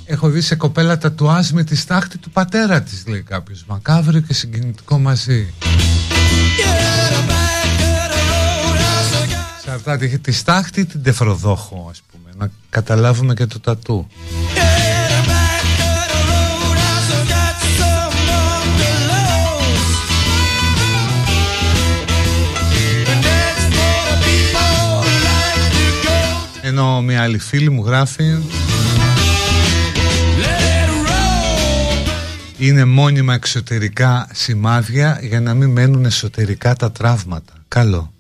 Έχω 0.06 0.30
δει 0.30 0.42
σε 0.42 0.56
κοπέλα 0.56 0.98
τατουάζ 0.98 1.50
με 1.50 1.64
της 1.64 1.80
στάχτη 1.82 2.18
του 2.18 2.30
πατέρα 2.30 2.82
της 2.82 3.08
λέει 3.08 3.22
κάποιος. 3.22 3.66
Μακάβριο 3.68 4.20
και 4.20 4.34
συγκινητικό 4.34 5.00
μαζί 5.00 5.54
Σαρτάται 9.66 10.06
είχε 10.06 10.18
τη 10.18 10.32
στάχτη 10.32 10.80
ή 10.80 10.86
την 10.86 11.04
τεφροδόχο 11.04 11.88
ας 11.90 12.02
πούμε 12.12 12.30
Να 12.38 12.52
καταλάβουμε 12.70 13.34
και 13.34 13.46
το 13.46 13.60
τατού. 13.60 14.08
Ενώ 26.62 27.02
μια 27.02 27.22
άλλη 27.22 27.40
φίλη 27.40 27.70
μου 27.70 27.86
γράφει 27.86 28.38
είναι 32.60 32.86
μόνιμα 32.86 33.34
εξωτερικά 33.34 34.28
σημάδια 34.34 35.20
για 35.22 35.42
να 35.42 35.54
μην 35.54 35.70
μένουν 35.70 36.06
εσωτερικά 36.06 36.76
τα 36.76 36.92
τραύματα. 36.92 37.54
Καλό. 37.68 38.14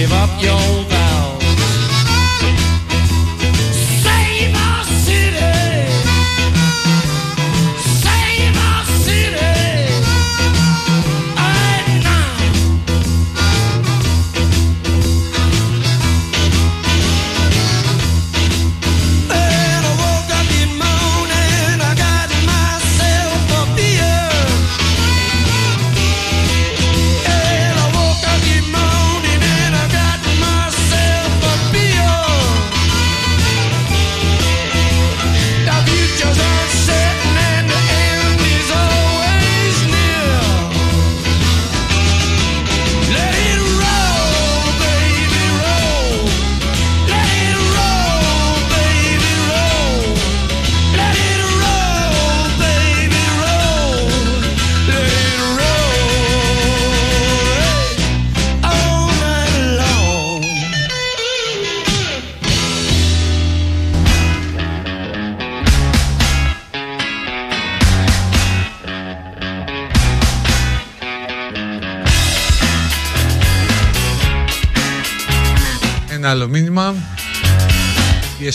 Give 0.00 0.12
up 0.14 0.30
your 0.42 0.84
vows. 0.84 0.99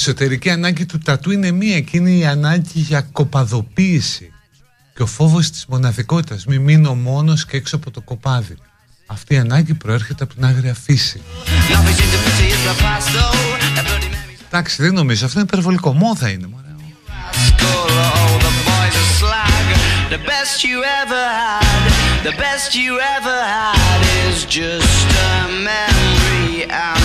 Εσωτερική 0.07 0.49
ανάγκη 0.49 0.85
του 0.85 0.97
τατού 0.97 1.31
είναι 1.31 1.51
μία. 1.51 1.75
Εκείνη 1.75 2.17
η 2.17 2.25
ανάγκη 2.25 2.79
για 2.79 3.01
κοπαδοποίηση. 3.01 4.31
Και 4.95 5.01
ο 5.01 5.05
φόβος 5.05 5.49
της 5.49 5.65
μοναδικότητας. 5.65 6.45
Μην 6.45 6.61
μείνω 6.61 6.95
μόνος 6.95 7.45
και 7.45 7.57
έξω 7.57 7.75
από 7.75 7.91
το 7.91 8.01
κοπάδι. 8.01 8.55
Αυτή 9.05 9.33
η 9.33 9.37
ανάγκη 9.37 9.73
προέρχεται 9.73 10.23
από 10.23 10.33
την 10.33 10.45
άγρια 10.45 10.73
φύση. 10.73 11.21
Εντάξει, 14.47 14.81
δεν 14.81 14.93
νομίζω. 14.93 15.25
Αυτό 15.25 15.39
είναι 15.39 15.47
υπερβολικό. 15.51 15.93
Μόδα 15.93 16.29
είναι. 16.29 16.47
μωρέ. 16.47 16.63
The 20.15 20.23
best 20.33 20.57
you 20.69 20.77
ever 21.01 21.23
had, 21.41 21.81
the 22.27 22.35
best 22.45 22.69
you 22.81 22.91
ever 23.15 23.39
had 23.55 23.99
is 24.25 24.37
just 24.59 25.07
a 25.29 25.35
memory. 25.69 26.51
And 26.69 27.04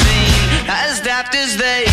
as 0.71 1.01
daft 1.01 1.35
as 1.35 1.57
they 1.57 1.90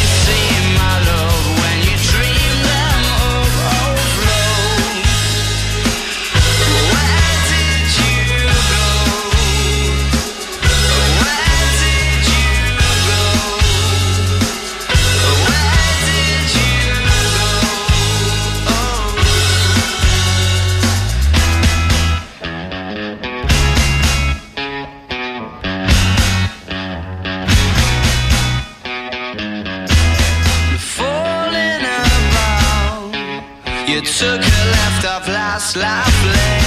You 33.99 34.05
took 34.05 34.41
a 34.41 34.65
left 34.71 35.05
off 35.07 35.27
last 35.27 35.75
life 35.75 36.25
lane. 36.25 36.58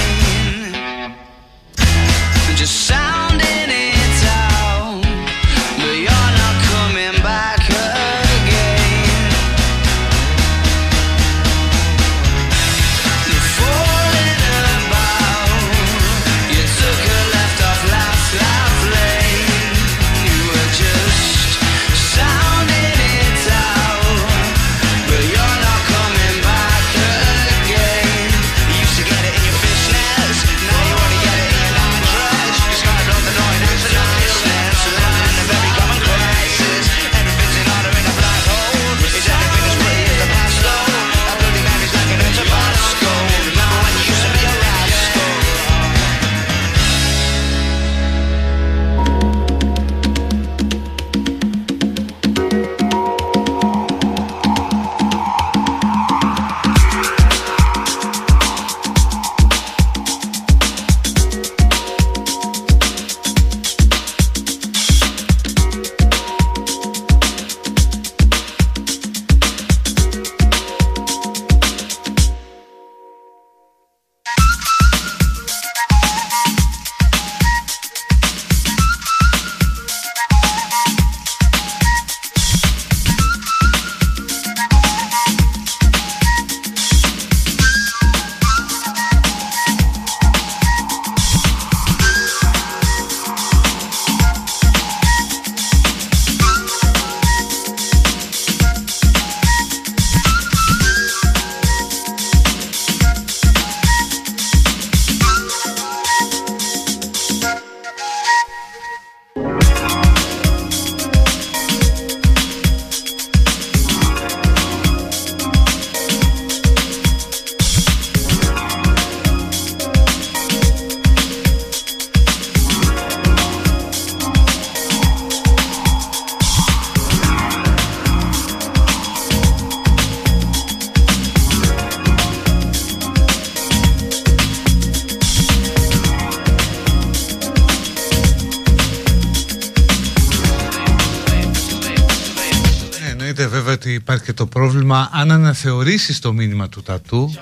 Αναθεωρήσεις 145.68 146.18
το 146.18 146.32
μήνυμα 146.32 146.68
του 146.68 146.82
τατού. 146.82 147.34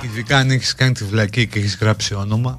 Ειδικά 0.00 0.36
αν 0.38 0.50
έχεις 0.50 0.74
κάνει 0.74 0.92
τη 0.92 1.04
βλακή 1.04 1.46
και 1.46 1.58
έχεις 1.58 1.76
γράψει 1.80 2.14
όνομα. 2.14 2.56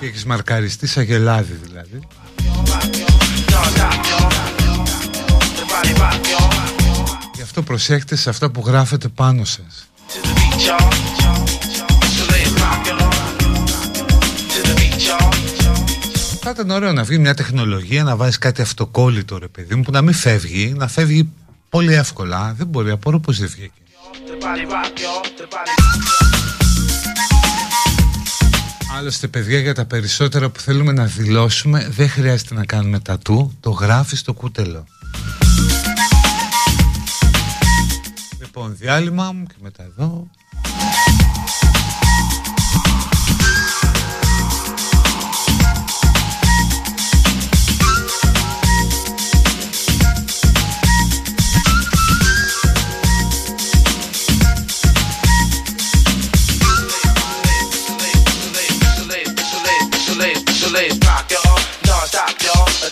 Και 0.00 0.06
έχεις 0.06 0.24
μαρκαριστεί 0.24 0.86
σαν 0.86 1.04
γελάδι 1.04 1.58
δηλαδή. 1.62 2.00
Γι' 7.34 7.42
αυτό 7.42 7.62
προσέχετε 7.62 8.16
σε 8.16 8.30
αυτά 8.30 8.50
που 8.50 8.62
γράφετε 8.66 9.08
πάνω 9.08 9.44
σας 9.44 9.90
Θα 16.44 16.50
ήταν 16.50 16.70
ωραίο 16.70 16.92
να 16.92 17.02
βγει 17.02 17.18
μια 17.18 17.34
τεχνολογία, 17.34 18.02
να 18.04 18.16
βάζεις 18.16 18.38
κάτι 18.38 18.62
αυτοκόλλητο 18.62 19.38
ρε 19.38 19.48
παιδί 19.48 19.74
μου, 19.74 19.82
που 19.82 19.90
να 19.90 20.02
μην 20.02 20.14
φεύγει, 20.14 20.72
να 20.76 20.88
φεύγει 20.88 21.28
πολύ 21.68 21.94
εύκολα. 21.94 22.54
Δεν 22.56 22.66
μπορεί, 22.66 22.90
απορώ 22.90 23.20
πως 23.20 23.38
δεν 23.38 23.48
βγήκε. 23.48 23.72
Άλλωστε 28.96 29.28
παιδιά 29.28 29.58
για 29.58 29.74
τα 29.74 29.84
περισσότερα 29.84 30.50
που 30.50 30.60
θέλουμε 30.60 30.92
να 30.92 31.04
δηλώσουμε 31.04 31.88
δεν 31.90 32.08
χρειάζεται 32.08 32.54
να 32.54 32.64
κάνουμε 32.64 33.00
τατού, 33.00 33.56
το 33.60 33.70
γράφεις 33.70 34.18
στο 34.18 34.32
κούτελο. 34.32 34.86
Λοιπόν, 38.40 38.76
διάλειμμα 38.76 39.32
μου 39.32 39.46
και 39.46 39.54
μετά 39.60 39.82
εδώ. 39.82 40.30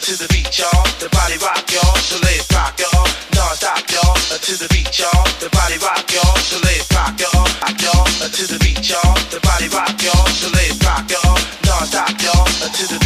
To 0.01 0.17
the 0.17 0.27
beat, 0.33 0.59
y'all. 0.59 0.83
The 0.99 1.11
body 1.11 1.37
rock, 1.45 1.71
y'all. 1.71 1.95
So 2.01 2.17
let 2.25 2.41
it 2.41 2.49
rock, 2.57 2.73
y'all. 2.81 3.05
Non-stop, 3.37 3.85
y'all. 3.93 4.17
Uh, 4.33 4.41
to 4.41 4.57
the 4.57 4.67
beat, 4.73 4.89
y'all. 4.99 5.25
The 5.39 5.51
body 5.53 5.77
rock, 5.77 6.09
y'all. 6.11 6.37
So 6.41 6.57
let 6.65 6.81
it 6.81 6.89
rock, 6.95 7.21
y'all. 7.21 7.45
Rock, 7.61 7.77
y'all. 7.85 8.09
Uh, 8.25 8.29
to 8.33 8.47
the 8.49 8.59
beat, 8.65 8.81
y'all. 8.89 9.15
The 9.29 9.41
body 9.45 9.69
rock, 9.69 10.01
y'all. 10.01 10.27
So 10.33 10.49
let 10.57 10.73
it 10.73 10.83
rock, 10.83 11.05
y'all. 11.05 11.37
Non-stop, 11.69 12.17
y'all. 12.23 12.49
Uh, 12.65 12.73
to 12.73 12.85
the 12.89 13.00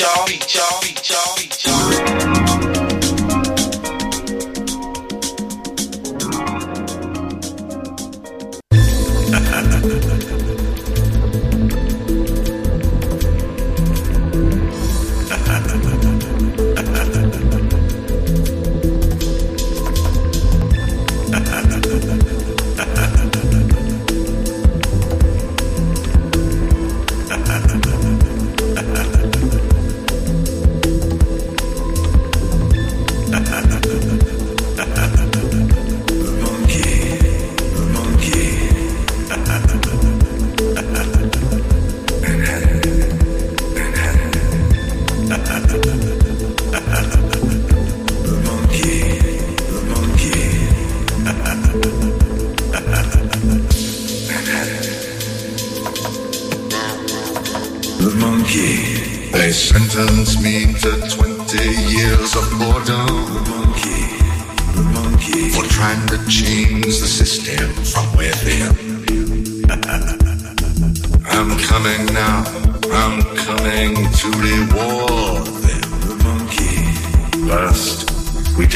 y'all. 0.00 0.26
Beat, 0.26 0.54
y'all. 0.54 0.79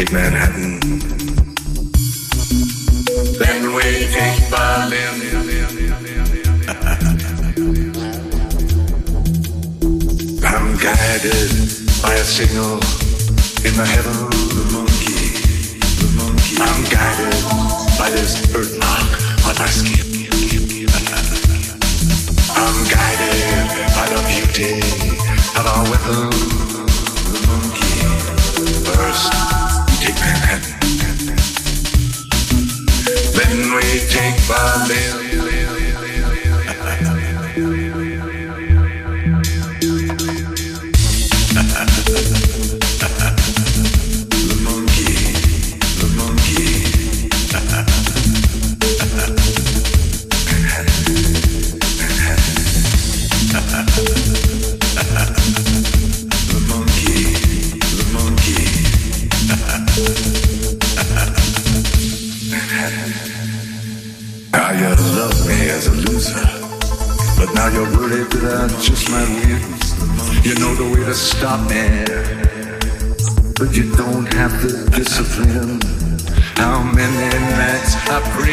Take 0.04 0.12
Manhattan. 0.12 0.80
Then 3.38 3.74
we 3.74 3.82
take 4.12 4.50
Berlin. 4.50 5.14
I'm 10.44 10.76
guided 10.76 11.50
by 12.02 12.14
a 12.14 12.24
signal 12.24 12.74
in 13.64 13.74
the 13.76 13.86
heaven 13.86 14.16
of 14.24 14.48
the 14.56 14.64
monkey. 14.72 15.30
The 16.00 16.08
monkey. 16.18 16.56
I'm 16.60 16.84
guided 16.90 17.40
by 17.98 18.10
this 18.10 18.52
birthmark 18.52 19.08
on 19.46 19.54
my 19.58 19.66
skin. 19.66 20.04
I'm 22.56 22.78
guided 22.90 23.68
by 23.96 24.06
the 24.12 24.20
beauty 24.28 24.80
of 25.58 25.66
our 25.66 25.84
weapon. 25.90 26.30
The 27.32 27.40
monkey. 27.46 27.94
First. 28.84 29.53
Then 33.34 33.74
we 33.74 33.82
take 34.08 34.38
Berlin. 34.48 35.23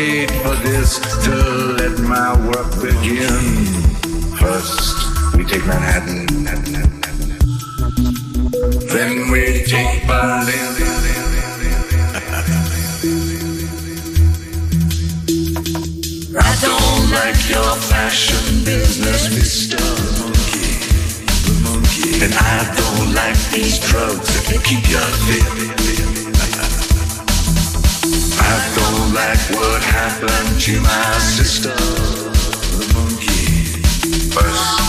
Prayed 0.02 0.32
for 0.32 0.56
this 0.66 0.98
to 1.26 1.36
let 1.78 2.00
my 2.00 2.34
work 2.48 2.72
begin. 2.82 3.44
First, 4.42 4.98
we 5.38 5.46
take 5.46 5.64
Manhattan. 5.68 6.26
Then 8.90 9.30
we 9.30 9.62
take 9.64 10.08
Berlin. 10.08 10.74
I 16.34 16.52
don't 16.66 17.06
like 17.20 17.42
your 17.54 17.74
fashion 17.92 18.66
business, 18.66 19.30
Mr. 19.38 19.78
Monkey. 20.18 20.82
The 21.46 21.54
monkey. 21.62 22.26
And 22.26 22.34
I 22.34 22.58
don't 22.80 23.14
like 23.14 23.38
these 23.54 23.78
drugs 23.88 24.26
that 24.34 24.50
you 24.52 24.60
keep 24.66 24.84
you 24.90 24.98
fit. 25.28 25.62
I 28.44 28.56
don't 28.76 29.14
like 29.14 29.40
what 29.56 29.71
happened 30.02 30.60
to 30.60 30.82
my 30.82 31.18
sister. 31.20 31.70
The 31.70 32.92
monkey. 32.96 33.78
First, 34.34 34.81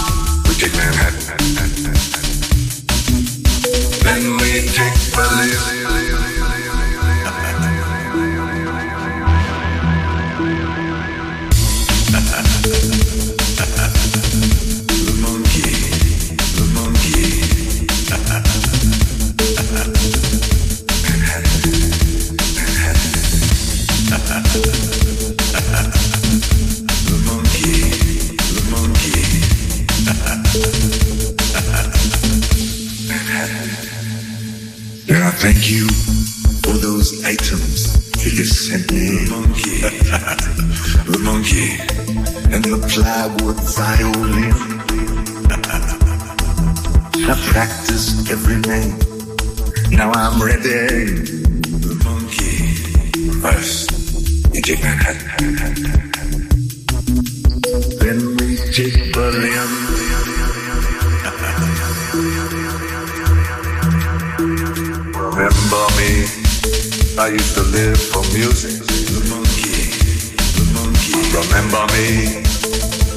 Remember 71.32 71.86
me? 71.96 72.44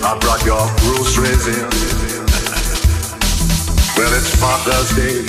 I 0.02 0.18
brought 0.22 0.46
your 0.46 0.66
groceries 0.80 1.48
in. 1.48 1.68
Well, 3.98 4.14
it's 4.16 4.32
Father's 4.40 4.96
Day, 4.96 5.20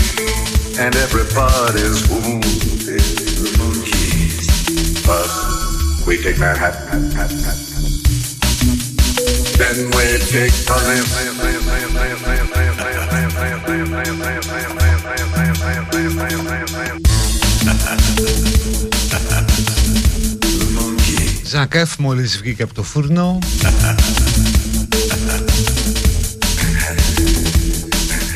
and 0.80 0.94
everybody's 0.94 2.08
wounded. 2.08 3.02
First, 5.04 6.06
we 6.06 6.22
take 6.22 6.38
Manhattan. 6.38 7.10
Then 9.58 9.90
we 9.90 10.18
take 10.30 10.54
Berlin. 10.66 11.02
Ζακέφ 21.56 21.96
μόλις 21.98 22.38
βγήκε 22.38 22.62
από 22.62 22.74
το 22.74 22.82
φούρνο. 22.82 23.38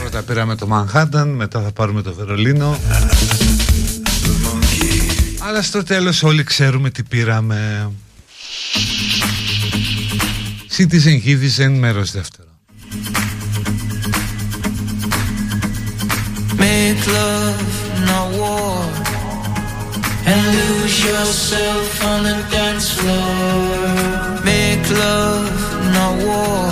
Πρώτα 0.00 0.22
πήραμε 0.22 0.54
το 0.54 0.66
Μανχάταν 0.66 1.28
Μετά 1.28 1.62
θα 1.62 1.72
πάρουμε 1.72 2.02
το 2.02 2.14
Βερολίνο. 2.14 2.78
Αλλά 5.38 5.62
στο 5.62 5.82
τέλος 5.82 6.22
όλοι 6.22 6.44
ξέρουμε 6.44 6.90
τι 6.90 7.02
πήραμε. 7.02 7.90
Citizen 10.76 11.22
Citizen 11.24 11.70
μέρος 11.70 12.10
δεύτερο. 12.10 12.48
Make 16.58 17.06
love, 17.06 17.60
not 18.06 18.28
war. 18.40 18.99
And 20.32 20.46
lose 20.54 21.04
yourself 21.04 22.04
on 22.04 22.22
the 22.22 22.36
dance 22.50 22.88
floor. 22.98 24.40
Make 24.44 24.86
love, 24.90 25.50
not 25.96 26.14
war. 26.24 26.70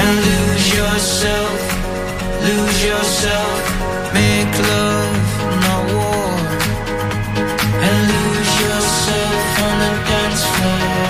And 0.00 0.14
lose 0.28 0.66
yourself, 0.80 1.58
lose 2.48 2.78
yourself. 2.84 3.60
Make 4.12 4.54
love, 4.72 5.14
not 5.64 5.82
war. 5.94 6.28
And 7.88 7.98
lose 8.12 8.52
yourself 8.66 9.42
on 9.66 9.74
the 9.84 9.92
dance 10.10 10.44
floor. 10.54 11.08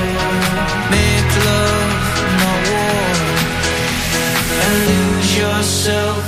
Make 0.95 1.33
love, 1.51 1.91
not 2.43 2.61
war. 2.71 3.11
And 4.65 4.77
lose 4.91 5.31
yourself, 5.37 6.23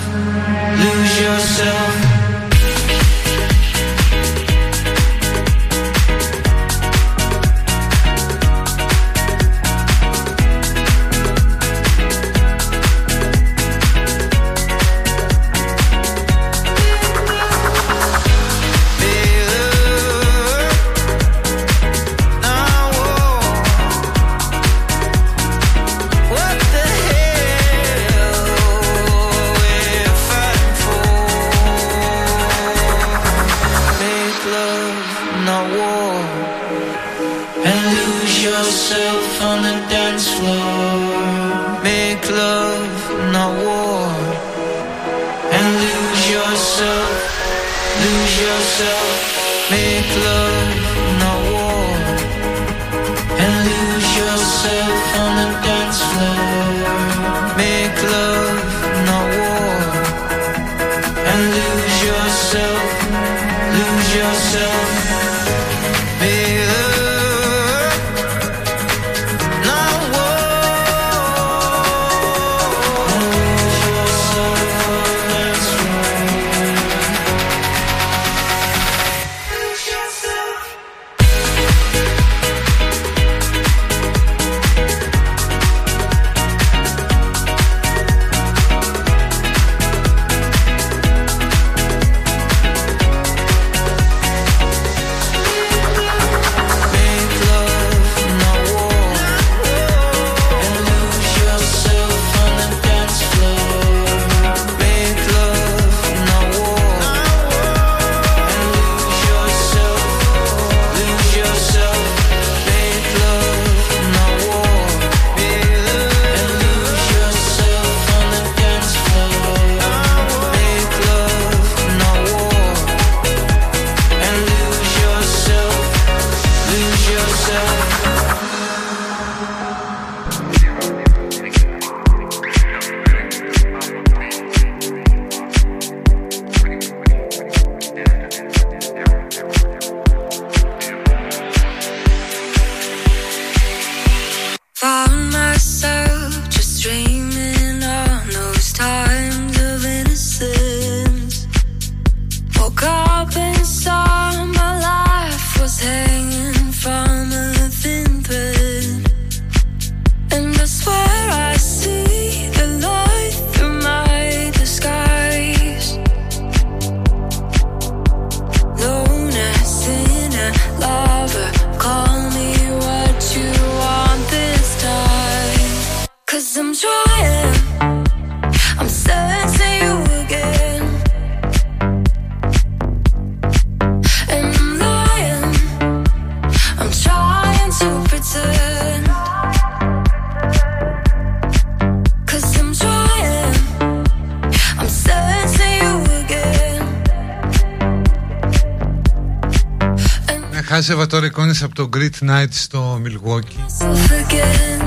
Χάζευα 200.86 201.06
τώρα 201.06 201.26
εικόνες 201.26 201.62
από 201.62 201.74
το 201.74 201.88
Great 201.96 202.28
Night 202.30 202.48
στο 202.50 203.02
Milwaukee 203.04 203.84
Again, 203.84 204.84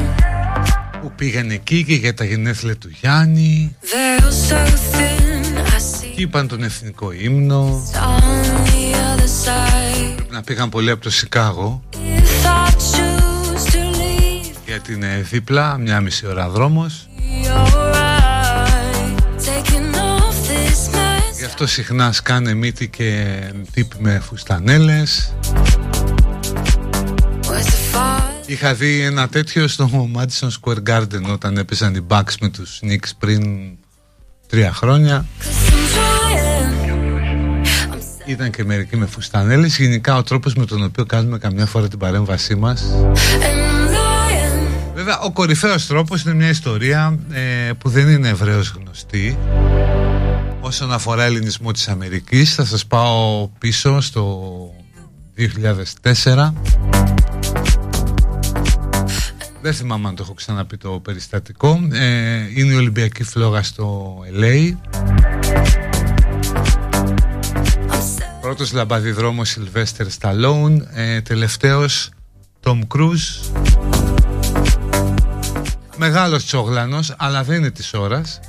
που 1.01 1.11
πήγαν 1.15 1.49
εκεί 1.49 1.83
και 1.83 1.93
για 1.93 2.13
τα 2.13 2.23
γενέθλια 2.23 2.75
του 2.75 2.89
Γιάννη 2.99 3.75
they're 3.81 4.23
all 4.23 4.51
so 4.51 4.67
thin. 4.67 5.57
I 5.57 5.79
see 5.79 6.13
και 6.15 6.21
είπαν 6.21 6.47
τον 6.47 6.63
εθνικό 6.63 7.11
ύμνο 7.11 7.83
on 7.93 8.67
the 8.67 8.95
other 8.95 9.45
side. 9.45 10.25
να 10.29 10.41
πήγαν 10.41 10.69
πολύ 10.69 10.91
από 10.91 11.03
το 11.03 11.09
Σικάγο 11.09 11.83
If 11.93 12.45
I 12.45 12.71
choose 12.71 13.71
to 13.71 13.77
leave, 13.77 14.55
γιατί 14.65 14.93
είναι 14.93 15.25
δίπλα 15.29 15.77
μια 15.77 16.01
μισή 16.01 16.27
ώρα 16.27 16.49
δρόμος 16.49 17.09
you're 17.43 17.93
right. 17.93 19.17
Taking 19.45 19.95
off 19.95 20.49
this 20.49 20.95
mess. 20.95 21.37
γι' 21.37 21.45
αυτό 21.45 21.67
συχνά 21.67 22.11
σκάνε 22.11 22.53
μύτη 22.53 22.87
και 22.87 23.39
τύποι 23.71 23.95
με 23.99 24.19
φουστανέλες 24.19 25.36
Είχα 28.49 28.73
δει 28.73 29.01
ένα 29.01 29.27
τέτοιο 29.27 29.67
στο 29.67 30.09
Madison 30.15 30.47
Square 30.61 30.83
Garden 30.89 31.21
όταν 31.31 31.57
έπαιζαν 31.57 31.95
οι 31.95 32.05
Bucks 32.07 32.33
με 32.41 32.49
τους 32.49 32.79
Knicks 32.83 33.09
πριν 33.19 33.69
τρία 34.47 34.73
χρόνια. 34.73 35.25
Cause 35.39 35.69
I'm 35.69 35.73
trying. 35.95 36.35
I'm 37.93 38.29
Ήταν 38.29 38.51
και 38.51 38.63
μερικοί 38.63 38.97
με 38.97 39.05
φουστανέλες. 39.05 39.77
Γενικά 39.77 40.15
ο 40.17 40.23
τρόπος 40.23 40.53
με 40.55 40.65
τον 40.65 40.83
οποίο 40.83 41.05
κάνουμε 41.05 41.37
καμιά 41.37 41.65
φορά 41.65 41.87
την 41.87 41.99
παρέμβασή 41.99 42.55
μας. 42.55 42.81
and 42.81 43.43
I'm 43.43 43.91
lying. 43.91 44.93
Βέβαια 44.95 45.19
ο 45.19 45.31
κορυφαίος 45.31 45.87
τρόπος 45.87 46.23
είναι 46.23 46.33
μια 46.33 46.49
ιστορία 46.49 47.19
ε, 47.31 47.71
που 47.77 47.89
δεν 47.89 48.07
είναι 48.09 48.29
ευρέως 48.29 48.75
γνωστή. 48.79 49.37
Όσον 50.59 50.93
αφορά 50.93 51.23
ελληνισμό 51.23 51.71
της 51.71 51.87
Αμερικής 51.87 52.53
θα 52.53 52.65
σας 52.65 52.85
πάω 52.85 53.47
πίσω 53.47 54.01
στο 54.01 54.41
2004 55.37 56.53
Δεν 59.67 59.75
θυμάμαι 59.75 60.07
αν 60.07 60.15
το 60.15 60.23
έχω 60.23 60.33
ξαναπεί 60.33 60.77
το 60.77 60.89
περιστατικό. 60.89 61.87
Ε, 61.91 62.37
Είναι 62.55 62.73
η 62.73 62.75
Ολυμπιακή 62.75 63.23
Φλόγα 63.23 63.63
στο 63.63 64.17
LA 64.39 64.73
Πρώτος 68.41 68.73
λαμπαδιδρόμος 68.73 69.49
Σιλβέστερ 69.49 70.09
Σταλόουν 70.09 70.87
ε, 70.93 71.21
Τελευταίος 71.21 72.09
Τόμ 72.59 72.79
Κρούζ 72.87 73.21
Μεγάλος 75.97 76.45
τσόγλανος 76.45 77.15
αλλά 77.17 77.43
δεν 77.43 77.57
είναι 77.57 77.71
της 77.71 77.93
ώρας. 77.93 78.39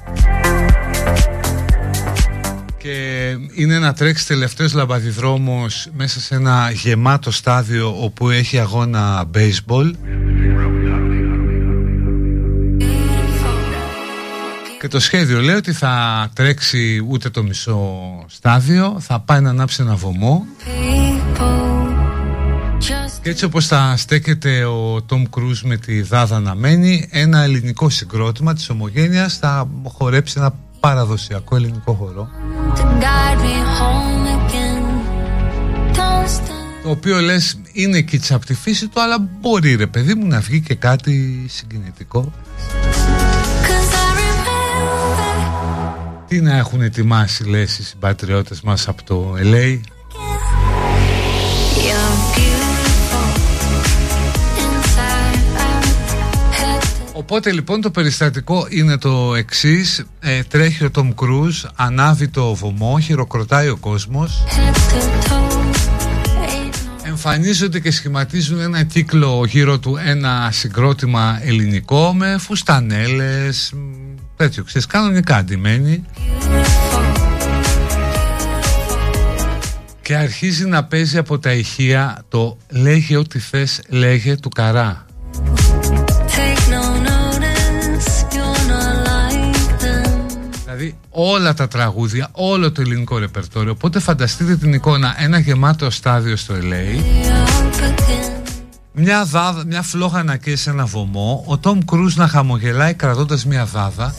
Και 2.78 3.28
είναι 3.54 3.78
να 3.78 3.92
τρέξει 3.92 4.26
τελευταίος 4.26 4.72
λαμπαδιδρόμος 4.72 5.88
μέσα 5.96 6.20
σε 6.20 6.34
ένα 6.34 6.70
γεμάτο 6.70 7.30
στάδιο 7.30 8.04
όπου 8.04 8.30
έχει 8.30 8.58
αγώνα 8.58 9.30
baseball 9.34 9.92
και 14.88 14.94
το 14.94 15.00
σχέδιο 15.00 15.40
λέει 15.40 15.54
ότι 15.54 15.72
θα 15.72 16.28
τρέξει 16.32 17.06
ούτε 17.08 17.30
το 17.30 17.42
μισό 17.42 17.80
στάδιο 18.26 18.96
θα 19.00 19.20
πάει 19.20 19.40
να 19.40 19.50
ανάψει 19.50 19.82
ένα 19.82 19.94
βωμό 19.94 20.46
People 20.64 21.88
just 22.78 23.18
και 23.22 23.30
έτσι 23.30 23.44
όπως 23.44 23.66
θα 23.66 23.96
στέκεται 23.96 24.64
ο 24.64 25.02
Τόμ 25.02 25.22
Κρούζ 25.30 25.62
με 25.62 25.76
τη 25.76 26.02
δάδα 26.02 26.40
να 26.40 26.54
μένει 26.54 27.08
ένα 27.10 27.42
ελληνικό 27.42 27.88
συγκρότημα 27.88 28.54
της 28.54 28.70
Ομογένειας 28.70 29.36
θα 29.38 29.68
χορέψει 29.84 30.34
ένα 30.38 30.54
παραδοσιακό 30.80 31.56
ελληνικό 31.56 31.92
χορό 31.92 32.28
to 32.74 32.80
guide 32.80 33.40
me 33.44 33.56
home 33.78 34.26
again. 34.38 34.82
Don't 35.96 36.28
stand. 36.28 36.82
το 36.82 36.90
οποίο 36.90 37.20
λες 37.20 37.60
είναι 37.72 38.00
κίτσα 38.00 38.34
από 38.34 38.46
τη 38.46 38.54
φύση 38.54 38.88
του 38.88 39.00
αλλά 39.00 39.28
μπορεί 39.40 39.74
ρε 39.74 39.86
παιδί 39.86 40.14
μου 40.14 40.26
να 40.26 40.40
βγει 40.40 40.60
και 40.60 40.74
κάτι 40.74 41.44
συγκινητικό 41.48 42.32
τι 46.28 46.40
να 46.40 46.56
έχουν 46.56 46.80
ετοιμάσει 46.80 47.44
λες 47.44 47.78
οι 47.78 47.84
συμπατριώτες 47.84 48.60
μας 48.60 48.88
από 48.88 49.04
το 49.04 49.34
LA 49.38 49.80
you're 51.86 52.16
beautiful 52.36 53.28
inside 54.64 55.44
out. 55.66 55.84
Head 56.58 56.82
to 56.82 57.12
Οπότε 57.12 57.52
λοιπόν 57.52 57.80
το 57.80 57.90
περιστατικό 57.90 58.66
είναι 58.70 58.98
το 58.98 59.34
εξής 59.34 60.04
ε, 60.20 60.42
Τρέχει 60.42 60.84
ο 60.84 60.90
Τόμ 60.90 61.14
Κρούζ, 61.14 61.64
ανάβει 61.74 62.28
το 62.28 62.54
βωμό, 62.54 63.00
χειροκροτάει 63.00 63.68
ο 63.68 63.76
κόσμος 63.76 64.44
head 64.48 64.74
to 64.74 65.28
toe. 65.28 65.58
Ain't 66.48 66.74
no 66.74 67.08
Εμφανίζονται 67.08 67.80
και 67.80 67.90
σχηματίζουν 67.90 68.60
ένα 68.60 68.82
κύκλο 68.82 69.44
γύρω 69.48 69.78
του 69.78 69.98
ένα 70.04 70.48
συγκρότημα 70.52 71.40
ελληνικό 71.42 72.14
με 72.14 72.36
φουστανέλες, 72.38 73.72
μ, 73.74 74.17
τέτοιο 74.38 74.64
ξέρεις, 74.64 74.86
κανονικά 74.86 75.36
αντιμένοι 75.36 76.04
και 80.02 80.16
αρχίζει 80.16 80.66
να 80.66 80.84
παίζει 80.84 81.18
από 81.18 81.38
τα 81.38 81.52
ηχεία 81.52 82.24
το 82.28 82.56
«Λέγε 82.68 83.16
ό,τι 83.16 83.38
θες, 83.38 83.80
λέγε 83.88 84.36
του 84.36 84.48
καρά». 84.48 85.06
take 86.38 86.64
no 86.74 86.82
notice. 87.08 88.10
You're 88.34 88.64
not 88.72 88.96
like 89.08 89.82
them. 89.82 90.10
Δηλαδή 90.64 90.98
όλα 91.10 91.54
τα 91.54 91.68
τραγούδια, 91.68 92.28
όλο 92.32 92.72
το 92.72 92.80
ελληνικό 92.80 93.18
ρεπερτόριο. 93.18 93.72
Οπότε 93.72 93.98
φανταστείτε 93.98 94.56
την 94.56 94.72
εικόνα, 94.72 95.14
ένα 95.18 95.38
γεμάτο 95.38 95.90
στάδιο 95.90 96.36
στο 96.36 96.54
LA, 96.54 96.60
You're 96.60 97.82
again. 97.82 98.37
Μια, 98.92 99.24
δάδα, 99.24 99.64
μια 99.64 99.82
φλόγα 99.82 100.22
να 100.22 100.36
καίει 100.36 100.56
σε 100.56 100.70
ένα 100.70 100.84
βωμό, 100.84 101.44
ο 101.46 101.58
Τόμ 101.58 101.78
Κρούζ 101.84 102.16
να 102.16 102.28
χαμογελάει 102.28 102.94
κρατώντας 102.94 103.46
μια 103.46 103.64
δάδα 103.64 104.14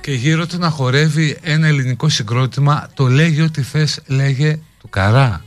και 0.00 0.12
γύρω 0.12 0.46
του 0.46 0.58
να 0.58 0.70
χορεύει 0.70 1.38
ένα 1.42 1.66
ελληνικό 1.66 2.08
συγκρότημα, 2.08 2.88
το 2.94 3.06
λέγε 3.06 3.42
ό,τι 3.42 3.62
θες, 3.62 4.00
λέγε 4.06 4.58
του 4.80 4.88
καρά. 4.88 5.42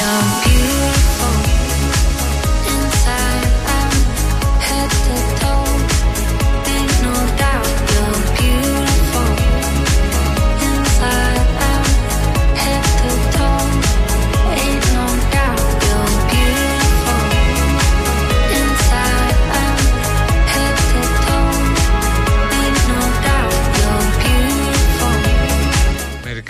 again. 0.00 0.39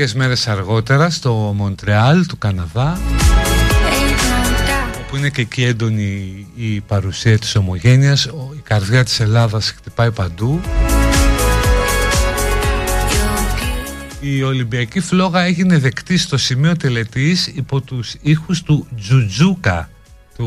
Μερικές 0.01 0.19
μέρες 0.21 0.49
αργότερα 0.49 1.11
στο 1.11 1.33
Μοντρεάλ 1.57 2.27
του 2.27 2.39
Καναδά, 2.39 2.99
Ain't 2.99 4.19
no 4.21 4.49
doubt. 4.69 5.01
όπου 5.01 5.17
είναι 5.17 5.29
και 5.31 5.41
εκεί 5.41 5.63
έντονη 5.65 6.47
η 6.55 6.81
παρουσία 6.81 7.39
της 7.39 7.57
ομογένειας, 7.57 8.27
ο- 8.27 8.53
η 8.57 8.61
καρδιά 8.63 9.05
της 9.05 9.21
Ελλάδας 9.21 9.71
χτυπάει 9.77 10.11
παντού. 10.11 10.61
Η 14.21 14.43
Ολυμπιακή 14.43 15.01
φλόγα 15.01 15.41
έγινε 15.43 15.79
δεκτή 15.79 16.19
στο 16.19 16.37
σημείο 16.39 16.77
τελετής 16.77 17.47
υπό 17.47 17.81
τους 17.81 18.15
ήχους 18.21 18.63
του 18.63 18.87
Τζουτζούκα 19.01 19.91
του, 20.37 20.45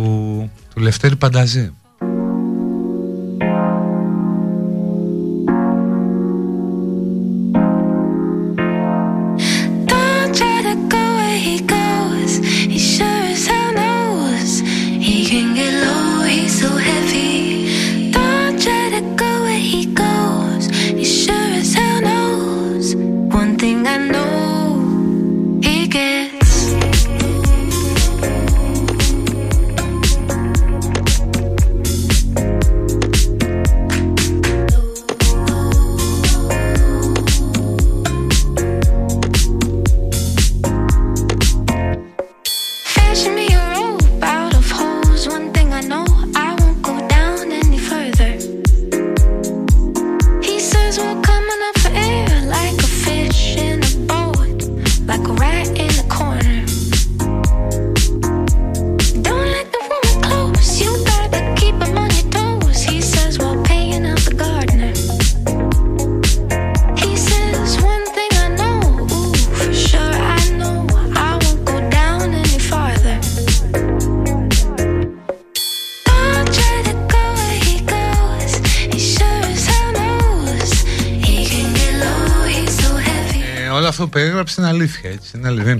του 0.74 0.80
Λευτέρη 0.82 1.16
Πανταζή. 1.16 1.74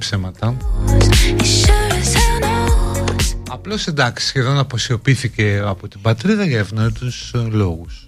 δεν. 0.02 0.58
Απλώς 3.50 3.88
εντάξει, 3.88 4.28
σχεδόν 4.28 4.58
αποσιωπήθηκε 4.58 5.62
από 5.66 5.88
την 5.88 6.02
πατρίδα 6.02 6.46
για 6.46 6.60
ευνόητους 6.60 7.32
λόγους. 7.52 8.03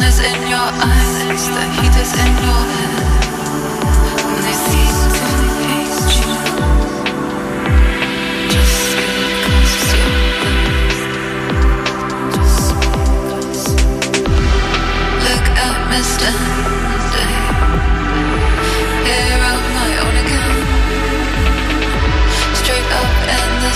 sun 0.00 0.24
in 0.24 0.48
your 0.48 0.58
eyes, 0.58 1.48
the 1.48 1.64
heat 1.76 1.96
is 2.02 2.12
in 2.12 2.34
your 2.46 2.62
head. 2.74 2.98
You, 8.48 8.52
just 8.52 8.76
Look 15.26 15.46
at 15.66 15.78
me 15.90 16.00
standing 16.14 17.32
here 19.06 19.42
on 19.52 19.62
my 19.76 19.90
own 20.02 20.16
again, 20.22 20.58
straight 22.54 22.92
up 23.00 23.12
in 23.36 23.50
the. 23.62 23.72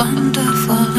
wonderful. 0.00 0.89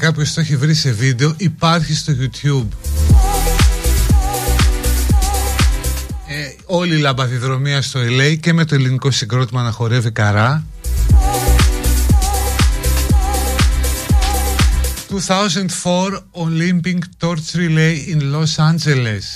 Λοιπόν 0.00 0.14
παιδιά 0.14 0.32
κάποιος 0.32 0.32
το 0.32 0.40
έχει 0.40 0.56
βρει 0.56 0.74
σε 0.74 0.90
βίντεο 0.90 1.34
Υπάρχει 1.36 1.94
στο 1.94 2.12
YouTube. 2.20 2.66
Ε, 6.26 6.54
Όλη 6.66 6.94
η 6.94 6.98
λαμπαδιδρομία 6.98 7.82
στο 7.82 8.00
LA 8.00 8.36
Και 8.40 8.52
με 8.52 8.64
το 8.64 8.74
ελληνικό 8.74 9.10
συγκρότημα 9.10 9.62
να 9.62 9.70
χορεύει 9.70 10.10
καρά. 10.10 10.64
2004 15.10 15.16
Olympic 16.32 16.98
Torch 17.20 17.54
Relay 17.54 17.96
in 18.14 18.20
Los 18.34 18.56
Angeles. 18.56 19.26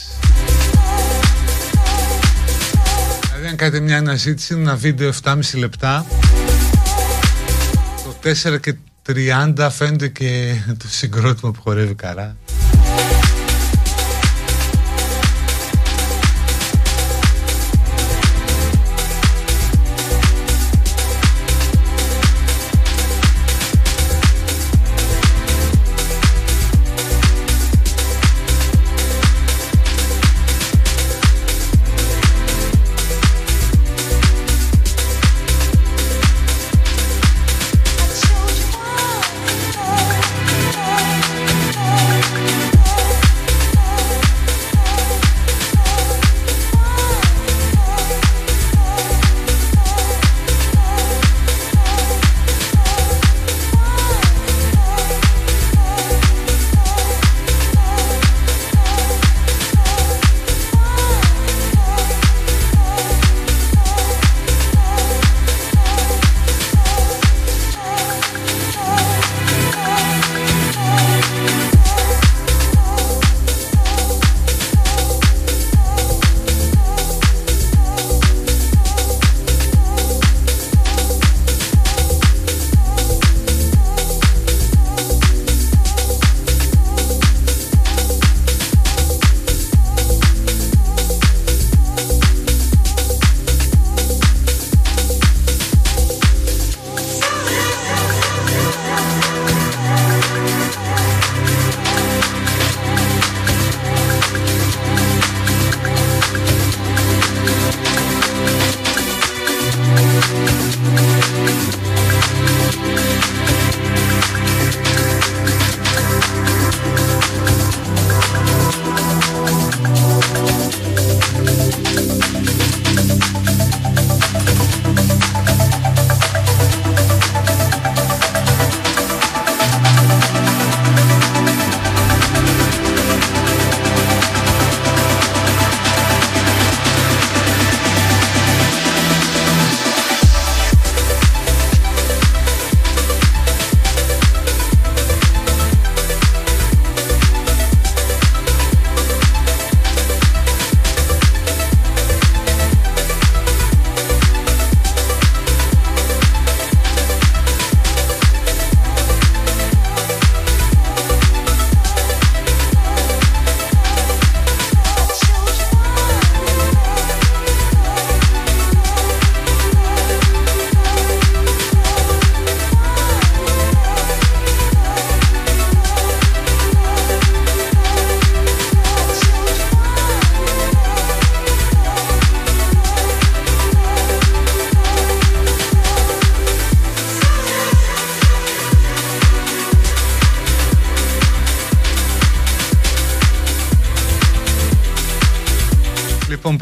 Δηλαδή 3.26 3.46
αν 3.48 3.56
κάνετε 3.56 3.80
μια 3.80 3.98
αναζήτηση 3.98 4.54
είναι 4.54 4.62
ένα 4.62 4.76
βίντεο 4.76 5.12
7,5 5.24 5.36
λεπτά 5.54 6.06
Το 8.04 8.30
4 8.52 8.60
και 8.60 8.74
30 9.06 9.68
φαίνεται 9.70 10.08
και 10.08 10.54
το 10.78 10.88
συγκρότημα 10.88 11.50
που 11.50 11.60
χορεύει 11.62 11.94
καρά 11.94 12.36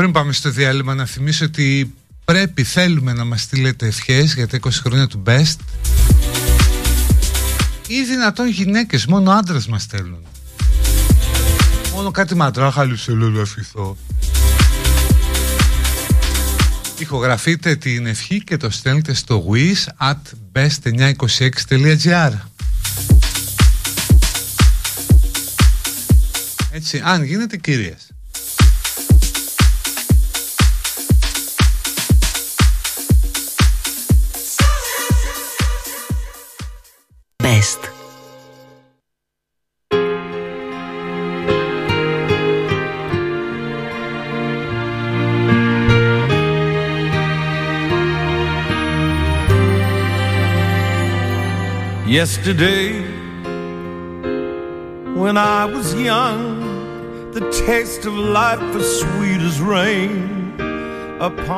πριν 0.02 0.14
πάμε 0.14 0.32
στο 0.32 0.50
διάλειμμα, 0.50 0.94
να 0.94 1.06
θυμίσω 1.06 1.44
ότι 1.44 1.94
πρέπει, 2.24 2.62
θέλουμε 2.62 3.12
να 3.12 3.24
μας 3.24 3.42
στείλετε 3.42 3.86
ευχές 3.86 4.34
για 4.34 4.48
τα 4.48 4.58
20 4.62 4.68
χρόνια 4.70 5.06
του 5.06 5.22
Best. 5.26 5.56
Ή 7.86 8.04
δυνατόν 8.04 8.48
γυναίκες, 8.48 9.06
μόνο 9.06 9.30
άντρες 9.30 9.66
μας 9.66 9.82
στέλνουν. 9.82 10.22
Μόνο 11.94 12.10
κάτι 12.10 12.34
ματράχαλους 12.34 13.04
θέλω 13.04 13.28
να 13.28 13.40
ευχηθώ. 13.40 13.96
Ηχογραφείτε 16.98 17.76
την 17.76 18.06
ευχή 18.06 18.44
και 18.44 18.56
το 18.56 18.70
στέλνετε 18.70 19.14
στο 19.14 19.46
wish 19.52 20.10
at 20.10 20.20
best926.gr 20.52 22.32
Έτσι, 26.70 27.02
αν 27.04 27.24
γίνεται 27.24 27.56
κυρίες. 27.56 28.12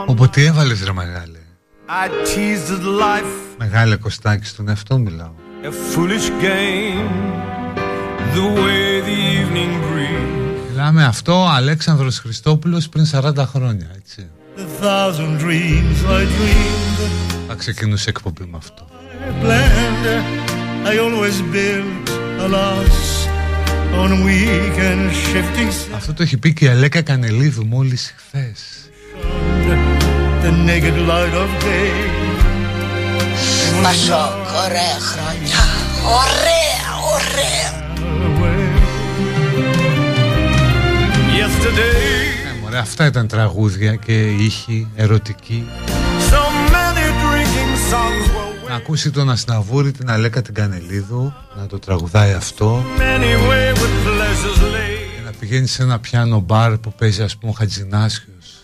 Οπότε 0.07 0.45
έβαλες 0.45 0.85
ρε 0.85 0.93
μεγάλε. 0.93 1.39
Κοστάκι 3.97 4.47
στον 4.47 4.69
εαυτό 4.69 4.99
μιλάω. 4.99 5.32
A 5.65 5.70
Μιλάμε 10.70 11.05
αυτό 11.05 11.47
Αλέξανδρος 11.47 12.19
Χριστόπουλος 12.19 12.89
πριν 12.89 13.07
40 13.12 13.36
χρόνια 13.36 13.91
έτσι. 13.97 14.31
Θα 17.49 17.55
ξεκινούσε 17.55 18.09
εκπομπή 18.09 18.45
με 18.45 18.57
αυτό. 18.57 18.86
I 20.93 20.98
always 20.98 21.36
built 21.55 22.06
Alas, 22.47 22.97
on 24.02 24.11
weak 24.24 24.77
and 24.90 25.11
shifting 25.27 25.70
sands, 25.70 25.94
Αυτό 25.94 26.12
το 26.15 26.23
έχει 26.23 26.36
πει 26.36 26.52
και 26.52 26.65
η 26.65 26.69
Αλέκα 26.69 27.02
Κανελίδου 27.02 27.66
μόλις 27.66 28.15
χθες. 28.16 28.61
the 30.43 30.51
naked 30.69 31.09
light 31.11 31.35
of 31.43 31.51
day. 31.65 31.93
Πασόκ, 33.82 34.47
ωραία 34.65 34.98
χρόνια. 35.01 35.56
Ωραία, 36.05 36.86
ωραία. 37.15 37.82
Yesterday, 41.39 42.56
Ε, 42.56 42.61
μωρέ, 42.62 42.78
αυτά 42.78 43.06
ήταν 43.06 43.27
τραγούδια 43.27 43.94
και 43.94 44.27
ήχοι 44.31 44.89
ερωτικοί. 44.97 45.65
Να 48.75 48.81
ακούσει 48.81 49.11
τον 49.11 49.31
Ασναβούρη 49.31 49.93
την 49.93 50.11
Αλέκα 50.11 50.43
την 50.43 50.55
Κανελίδου 50.55 51.33
να 51.57 51.67
το 51.67 51.79
τραγουδάει 51.79 52.33
αυτό 52.33 52.85
many 52.99 53.51
wayward 53.51 54.07
pleasures 54.07 54.63
lay. 54.63 54.99
και 55.17 55.21
να 55.25 55.31
πηγαίνει 55.39 55.67
σε 55.67 55.83
ένα 55.83 55.99
πιάνο 55.99 56.39
μπαρ 56.41 56.79
που 56.79 56.93
παίζει 56.99 57.23
ας 57.23 57.37
πούμε 57.37 57.53
ο 57.53 57.55
Χατζινάσιος 57.59 58.63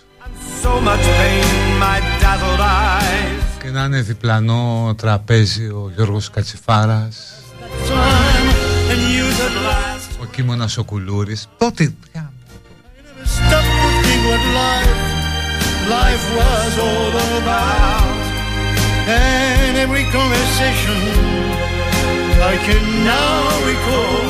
So 0.63 0.69
much 0.69 1.05
pain, 1.19 1.83
my 1.83 2.01
dazzled 2.23 2.61
eyes. 2.61 3.63
και 3.63 3.71
να 3.71 3.85
είναι 3.85 4.01
διπλανό 4.01 4.95
τραπέζι 4.97 5.67
ο 5.67 5.93
Γιώργος 5.95 6.31
Κατσιφάρας 6.31 7.17
Time 7.89 8.49
and 8.93 9.03
youth 9.15 9.41
at 9.41 9.57
last. 9.67 10.23
ο 10.23 10.25
Κίμωνας 10.25 10.77
ο 10.79 10.85
Κουλούρης 10.85 11.49
τότε 11.59 11.95
πια, 12.13 12.33
Stop 13.25 13.65
to 13.83 13.89
think 14.03 14.23
what 14.31 14.45
life, 14.61 15.01
life 15.95 16.25
was 16.39 16.73
all 16.87 17.15
about. 17.41 18.19
And 19.09 19.50
every 19.85 20.05
conversation 20.19 20.99
I 22.53 22.55
can 22.67 22.85
now 23.15 23.37
recall 23.71 24.25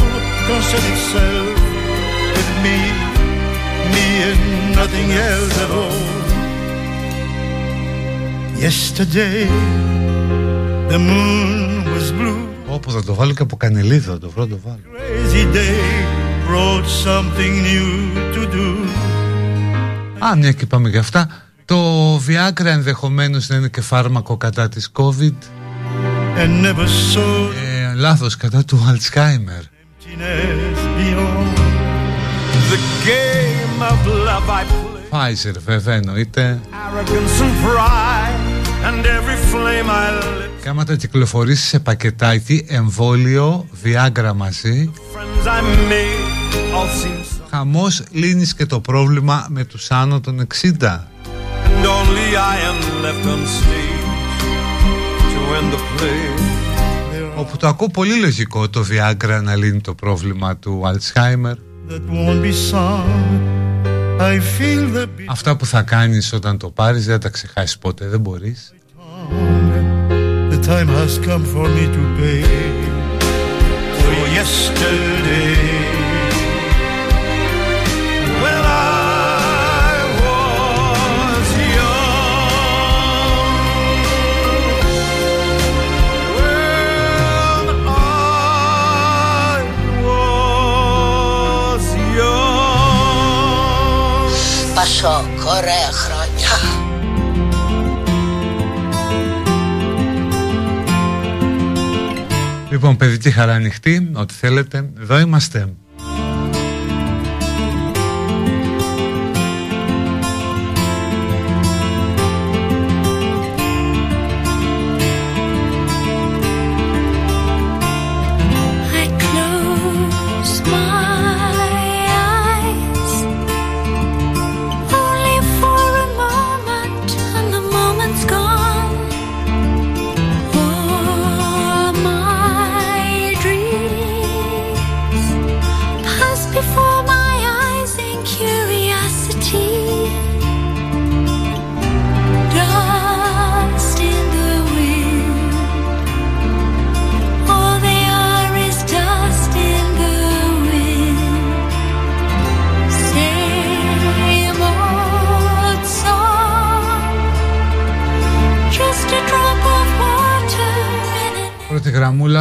concerned 0.50 0.88
itself 0.94 1.54
with 2.34 2.50
me, 2.64 2.78
me 3.94 4.06
and 4.30 4.42
nothing 4.80 5.08
else 5.28 5.56
at 5.64 5.70
all. 5.80 6.02
Yesterday, 8.66 9.38
the 10.92 10.98
moon 11.10 11.84
was 11.94 12.06
blue. 12.18 12.48
Όπου 12.66 12.90
θα 12.90 13.04
το 13.04 13.14
βάλω 13.14 13.32
και 13.32 13.42
από 13.42 13.56
Κανελίδου, 13.56 14.10
θα 14.10 14.18
το 14.18 14.30
βρω, 14.30 14.46
το 14.46 14.58
βάλω. 14.64 14.80
Crazy 14.96 15.44
day 15.56 15.80
brought 16.48 16.86
something 17.06 17.54
new 17.68 17.88
to 18.34 18.54
do. 18.54 18.88
Α, 20.24 20.36
μια 20.36 20.52
και 20.52 20.66
πάμε 20.66 20.88
για 20.88 21.00
αυτά. 21.00 21.49
Το 21.70 22.16
Viagra 22.16 22.64
ενδεχομένως 22.64 23.48
να 23.48 23.56
είναι 23.56 23.68
και 23.68 23.80
φάρμακο 23.80 24.36
κατά 24.36 24.68
της 24.68 24.90
COVID. 24.92 25.34
And 26.42 26.64
never 26.64 26.86
saw 26.86 27.50
Ε, 27.90 27.94
λάθος, 27.94 28.36
κατά 28.36 28.64
του 28.64 28.86
Alzheimer. 28.88 29.62
emptiness 29.62 30.80
beyond. 30.98 31.58
The 32.70 32.78
game 33.06 33.82
of 33.92 34.06
love 34.06 34.48
I 34.50 34.62
play, 34.64 35.10
Pfizer 35.10 35.54
βέβαια 35.66 35.94
εννοείται. 35.94 36.60
arrogance 36.70 37.42
and 37.42 37.54
pride, 37.66 38.86
and 38.88 39.04
every 39.04 39.38
flame 39.52 39.90
I 39.90 40.24
lit. 40.24 40.62
Και 40.62 40.68
άμα 40.68 40.84
τα 40.84 40.94
κυκλοφορήσει 40.96 41.66
σε 41.66 41.78
πακετάκι, 41.80 42.64
εμβόλιο, 42.68 43.66
Viagra 43.84 44.32
μαζί, 44.36 44.90
Friends 45.14 45.46
I 45.46 45.60
made 45.90 46.74
all 46.74 47.04
seem 47.04 47.24
so, 47.24 47.42
χαμός 47.50 48.02
λύνεις 48.10 48.54
και 48.54 48.66
το 48.66 48.80
πρόβλημα 48.80 49.46
με 49.48 49.64
τους 49.64 49.90
άνω 49.90 50.20
των 50.20 50.40
60. 50.40 51.08
Όπου 57.36 57.56
το 57.56 57.66
ακούω 57.66 57.88
πολύ 57.88 58.20
λογικό 58.20 58.68
το 58.68 58.84
Viagra 58.90 59.40
να 59.42 59.56
λύνει 59.56 59.80
το 59.80 59.94
πρόβλημα 59.94 60.56
του 60.56 60.82
Alzheimer, 60.84 61.54
αυτά 65.26 65.56
που 65.56 65.66
θα 65.66 65.82
κάνεις 65.82 66.32
όταν 66.32 66.58
το 66.58 66.70
πάρεις, 66.70 67.06
δεν 67.06 67.20
τα 67.20 67.28
ξεχάσεις 67.28 67.78
ποτέ, 67.78 68.08
δεν 68.08 68.20
μπορείς. 68.20 68.72
Πασόκ, 94.80 95.44
ωραία 95.56 95.90
χρόνια. 95.92 96.48
Λοιπόν, 102.70 102.96
παιδική 102.96 103.30
χαρά 103.30 103.54
ανοιχτή, 103.54 104.10
ό,τι 104.14 104.34
θέλετε, 104.34 104.90
εδώ 105.00 105.18
είμαστε. 105.18 105.74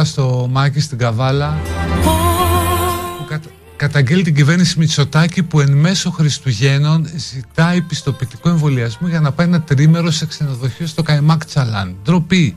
γραμμούλα 0.00 0.04
στο 0.04 0.48
Μάκη 0.50 0.80
στην 0.80 0.98
Καβάλα 0.98 1.60
που 3.18 3.24
κατα... 3.28 3.48
καταγγέλει 3.76 4.22
την 4.22 4.34
κυβέρνηση 4.34 4.78
Μητσοτάκη 4.78 5.42
που 5.42 5.60
εν 5.60 5.72
μέσω 5.72 6.10
Χριστουγέννων 6.10 7.08
ζητάει 7.16 7.82
πιστοποιητικό 7.82 8.48
εμβολιασμό 8.48 9.08
για 9.08 9.20
να 9.20 9.32
πάει 9.32 9.46
ένα 9.46 9.62
τρίμερο 9.62 10.10
σε 10.10 10.26
ξενοδοχείο 10.26 10.86
στο 10.86 11.02
Καϊμάκ 11.02 11.44
Τσαλάν. 11.44 11.96
Ντροπή. 12.04 12.56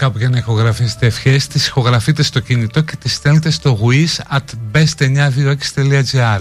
κάπου 0.00 0.18
για 0.18 0.28
να 0.28 0.38
ηχογραφήσετε. 0.38 1.06
Ευχές 1.06 1.46
τις 1.46 1.66
ηχογραφείτε 1.66 2.22
στο 2.22 2.40
κινητό 2.40 2.80
και 2.80 2.96
τις 2.96 3.14
στέλνετε 3.14 3.50
στο 3.50 3.78
wishadbest926.gr 3.82 6.40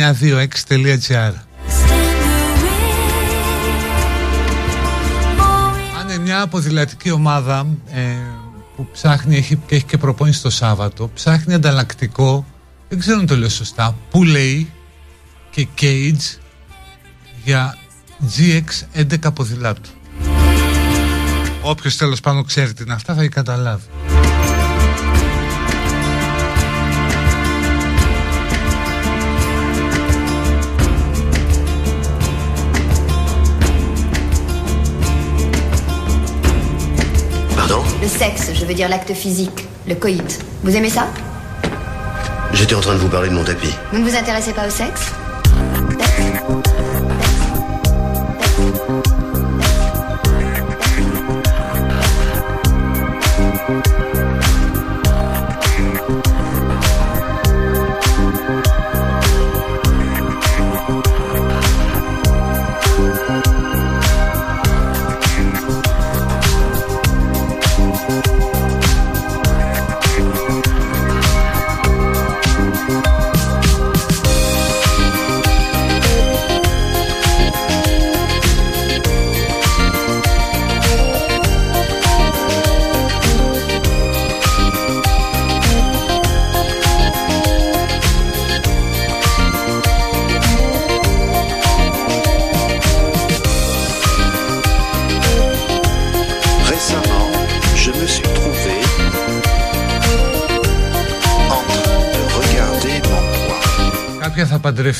926.gr 0.00 1.32
Αν 5.98 6.08
είναι 6.08 6.18
μια 6.18 6.46
ποδηλατική 6.46 7.10
ομάδα 7.10 7.66
ε, 7.92 8.00
που 8.76 8.88
ψάχνει 8.92 9.36
έχει, 9.36 9.56
και 9.66 9.74
έχει 9.74 9.84
και 9.84 9.98
προπόνηση 9.98 10.42
το 10.42 10.50
Σάββατο 10.50 11.10
ψάχνει 11.14 11.54
ανταλλακτικό 11.54 12.46
δεν 12.88 12.98
ξέρω 12.98 13.18
αν 13.18 13.26
το 13.26 13.36
λέω 13.36 13.48
σωστά 13.48 13.96
που 14.10 14.24
λέει 14.24 14.70
και 15.50 15.66
cage 15.80 16.38
για 17.44 17.76
GX11 18.36 19.34
ποδηλάτου 19.34 19.90
Όποιος 21.62 21.96
τέλος 21.96 22.20
πάνω 22.20 22.42
ξέρει 22.42 22.72
τι 22.72 22.82
είναι 22.82 22.92
αυτά 22.92 23.14
θα 23.14 23.20
έχει 23.20 23.30
καταλάβει 23.30 23.84
Le 38.00 38.08
sexe, 38.08 38.50
je 38.54 38.64
veux 38.64 38.72
dire 38.72 38.88
l'acte 38.88 39.12
physique, 39.12 39.68
le 39.86 39.94
coït. 39.94 40.40
Vous 40.62 40.74
aimez 40.74 40.88
ça? 40.88 41.06
J'étais 42.54 42.74
en 42.74 42.80
train 42.80 42.94
de 42.94 42.98
vous 42.98 43.08
parler 43.08 43.28
de 43.28 43.34
mon 43.34 43.44
tapis. 43.44 43.74
Vous 43.92 43.98
ne 43.98 44.08
vous 44.08 44.16
intéressez 44.16 44.52
pas 44.52 44.66
au 44.66 44.70
sexe? 44.70 45.12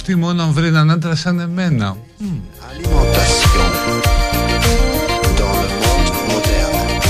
Θα 0.01 0.07
παντρευτεί 0.07 0.15
μόνο 0.15 0.43
αν 0.43 0.53
βρει 0.53 0.67
έναν 0.67 0.91
άντρα 0.91 1.15
σαν 1.15 1.41
εμένα 1.41 1.97
Alimentation 2.71 3.71
dans 5.39 5.57
le 5.63 5.75
monde 5.83 6.19
moderne. 6.31 7.01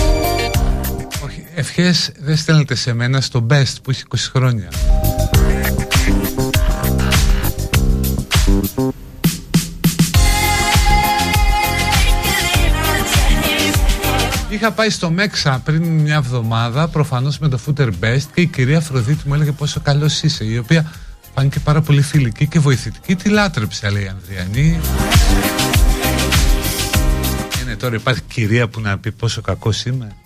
Όχι, 1.25 1.47
ευχές 1.55 2.13
δεν 2.19 2.37
στέλνετε 2.37 2.75
σε 2.75 2.93
μένα 2.93 3.21
στο 3.21 3.47
best 3.51 3.75
που 3.83 3.91
έχει 3.91 4.03
20 4.11 4.17
χρόνια 4.19 4.69
Είχα 14.49 14.73
πάει 14.73 14.91
στο 14.91 15.11
Μέξα 15.11 15.61
πριν 15.65 15.83
μια 15.83 16.15
εβδομάδα, 16.15 16.89
προφανώς 16.89 17.39
με 17.39 17.49
το 17.49 17.59
Footer 17.67 17.89
Best 18.01 18.23
και 18.35 18.41
η 18.41 18.47
κυρία 18.47 18.79
Αφροδίτη 18.79 19.29
μου 19.29 19.35
έλεγε 19.35 19.53
πόσο 19.53 19.81
καλός 19.81 20.23
είσαι, 20.23 20.45
η 20.45 20.59
οποία 20.59 20.93
φάνηκε 21.41 21.61
πάρα 21.61 21.81
πολύ 21.81 22.03
φιλική 22.03 22.47
και 22.47 22.59
βοηθητική. 22.59 23.17
Τη 23.17 23.29
λάτρεψε, 23.29 23.91
λέει 23.91 24.03
η 24.03 24.09
Ανδριανή. 24.09 24.81
Είναι 27.63 27.77
τώρα 27.77 27.95
υπάρχει 27.95 28.21
κυρία 28.23 28.69
που 28.69 28.81
να 28.81 28.99
πει 28.99 29.13
πόσο 29.13 29.41
κακός 29.41 29.85
είμαι. 29.85 30.20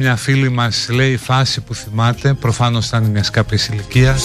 Μια 0.00 0.16
φίλη 0.16 0.48
μας 0.48 0.88
λέει 0.90 1.12
η 1.12 1.16
φάση 1.16 1.60
που 1.60 1.74
θυμάται, 1.74 2.34
προφανώς 2.34 2.86
ήταν 2.86 3.04
μιας 3.04 3.30
κάποιες 3.30 3.68
ηλικίας. 3.68 4.24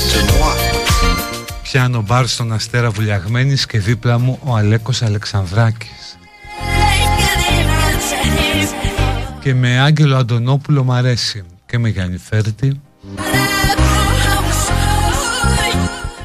Πιάνω 1.64 2.02
μπαρ 2.02 2.28
στον 2.28 2.54
Αστέρα 2.54 2.90
Βουλιαγμένης 2.90 3.66
και 3.66 3.80
δίπλα 3.80 4.20
μου 4.20 4.40
ο 4.44 4.56
Αλέκος 4.56 5.02
Αλεξανδράκης. 5.02 6.18
Και 9.40 9.54
με 9.54 9.80
Άγγελο 9.80 10.16
Αντωνόπουλο 10.16 10.84
μ' 10.84 10.92
αρέσει. 10.92 11.44
Και 11.66 11.78
με 11.78 11.90
Γιάννη 11.90 12.18
Φέρτη. 12.18 12.82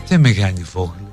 Και 0.05 0.19
με 0.19 0.29
Γιάννη 0.29 0.63
Βόγλη. 0.73 1.09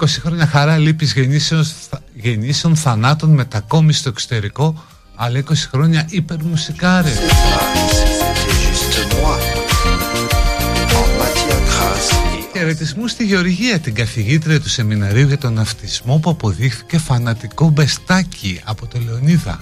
20 0.00 0.04
χρόνια 0.06 0.46
χαρά 0.46 0.76
λύπης 0.76 1.12
γεννήσεων, 1.12 1.64
θα- 1.90 2.02
γεννήσεων 2.14 2.76
θανάτων 2.76 3.30
μετακόμιση 3.30 3.98
στο 3.98 4.08
εξωτερικό, 4.08 4.84
αλλά 5.14 5.38
20 5.38 5.68
χρόνια 5.70 6.06
υπερμουσικάρε. 6.10 7.10
c'était 7.10 8.56
juste 8.70 9.00
moi. 9.14 9.38
En 10.98 11.06
matière 11.20 11.62
grasse 11.70 12.10
et 12.12 12.58
Χαιρετισμούς 12.58 13.10
στη 13.10 13.24
Γεωργία, 13.24 13.78
την 13.78 13.94
καθηγήτρια 13.94 14.60
του 14.60 14.68
σεμιναρίου 14.68 15.26
για 15.26 15.38
τον 15.38 15.52
ναυτισμό 15.52 16.18
που 16.18 16.30
αποδείχθηκε 16.30 16.98
φανατικό 16.98 17.68
μπεστάκι 17.68 18.60
από 18.64 18.86
το 18.86 18.98
Λεωνίδα. 19.06 19.58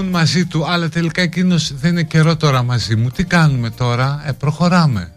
ήμουν 0.00 0.12
μαζί 0.12 0.46
του, 0.46 0.66
αλλά 0.66 0.88
τελικά 0.88 1.22
εκείνος 1.22 1.74
δεν 1.74 1.90
είναι 1.90 2.02
καιρό 2.02 2.36
τώρα 2.36 2.62
μαζί 2.62 2.96
μου. 2.96 3.10
Τι 3.10 3.24
κάνουμε 3.24 3.70
τώρα, 3.70 4.22
ε, 4.26 4.32
προχωράμε. 4.32 5.12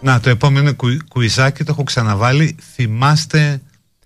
Να, 0.00 0.20
το 0.20 0.30
επόμενο 0.30 0.74
κου, 0.74 0.96
κουιζάκι 1.08 1.64
το 1.64 1.72
έχω 1.72 1.82
ξαναβάλει. 1.82 2.56
Θυμάστε, 2.74 3.60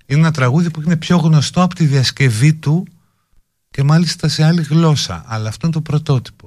είναι 0.07 0.21
ένα 0.21 0.31
τραγούδι 0.31 0.71
που 0.71 0.83
είναι 0.83 0.97
πιο 0.97 1.17
γνωστό 1.17 1.63
από 1.63 1.75
τη 1.75 1.85
διασκευή 1.85 2.55
του 2.55 2.87
και 3.71 3.83
μάλιστα 3.83 4.29
σε 4.29 4.45
άλλη 4.45 4.63
γλώσσα. 4.63 5.25
Αλλά 5.27 5.49
αυτό 5.49 5.67
είναι 5.67 5.75
το 5.75 5.81
πρωτότυπο. 5.81 6.42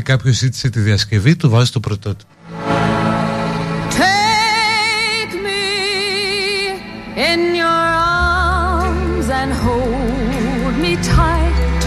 Επειδή 0.00 0.12
κάποιος 0.12 0.36
ζήτησε 0.36 0.70
τη 0.70 0.80
διασκευή 0.80 1.36
του, 1.36 1.50
βάζει 1.50 1.70
το 1.70 1.80
πρωτότυπο. 1.80 2.30
Take 3.90 5.34
me 5.46 5.66
in 7.30 7.40
your 7.62 7.82
arms 8.76 9.26
and 9.40 9.50
hold 9.64 10.74
me 10.84 10.92
tight. 11.16 11.82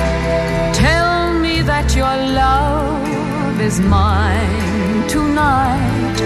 Tell 0.83 1.11
me 1.43 1.55
that 1.71 1.87
your 2.01 2.17
love 2.41 3.55
is 3.67 3.77
mine 3.95 4.99
tonight. 5.15 6.17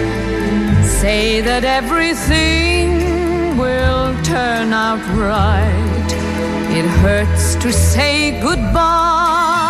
Say 1.00 1.24
that 1.48 1.64
everything 1.80 2.86
will 3.62 4.06
turn 4.34 4.68
out 4.86 5.02
right. 5.28 6.08
It 6.78 6.86
hurts 7.02 7.46
to 7.62 7.68
say 7.90 8.14
goodbye. 8.46 9.67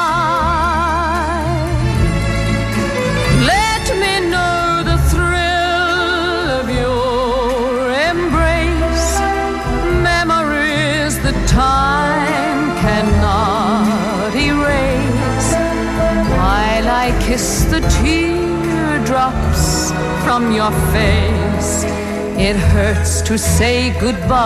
Time 11.58 12.62
cannot 12.84 14.32
erase. 14.50 15.50
While 16.38 16.88
I 17.04 17.06
kiss 17.26 17.48
the 17.64 17.80
teardrops 17.98 19.66
from 20.24 20.42
your 20.52 20.72
face, 20.94 21.72
it 22.48 22.56
hurts 22.74 23.22
to 23.22 23.36
say 23.36 23.76
goodbye. 23.98 24.38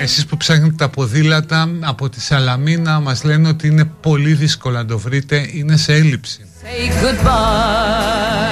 Εσείς 0.00 0.26
που 0.26 0.36
ψάχνετε 0.36 0.74
τα 0.76 0.88
ποδήλατα 0.88 1.68
από 1.80 2.08
τη 2.08 2.20
Σαλαμίνα 2.20 3.00
μας 3.00 3.24
λένε 3.24 3.48
ότι 3.48 3.66
είναι 3.66 3.84
πολύ 3.84 4.32
δύσκολο 4.34 4.76
να 4.76 4.84
το 4.84 4.98
βρείτε, 4.98 5.48
είναι 5.52 5.76
σε 5.76 5.94
έλλειψη. 5.94 6.42
say 6.62 6.88
goodbye. 7.02 8.48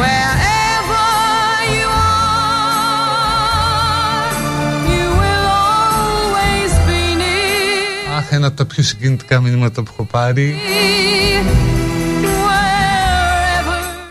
Wherever 0.00 1.08
you 1.76 1.88
are, 2.12 2.72
you 4.92 5.06
will 5.20 5.46
always 5.68 6.72
be 6.88 7.02
near 7.20 8.16
Αχ, 8.18 8.32
ένα 8.32 8.46
από 8.46 8.56
τα 8.56 8.64
πιο 8.64 8.82
συγκινητικά 8.82 9.40
μηνύματα 9.40 9.82
που 9.82 9.90
έχω 9.92 10.04
πάρει. 10.04 10.54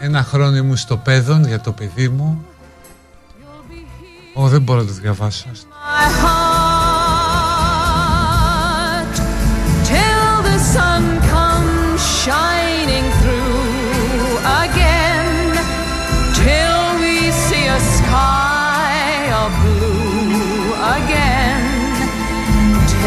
Ένα 0.10 0.24
χρόνο 0.24 0.64
μου 0.64 0.76
στο 0.76 0.98
παιδόν 0.98 1.48
για 1.48 1.60
το 1.60 1.72
παιδί 1.72 2.10
μου. 2.10 2.46
Ω 4.34 4.48
δεν 4.48 4.62
μπορώ 4.62 4.80
να 4.80 4.86
το 4.86 4.94
διαβάσω, 4.94 5.50
α 5.50 5.54
το 5.54 5.66
φυσικό. 5.66 6.50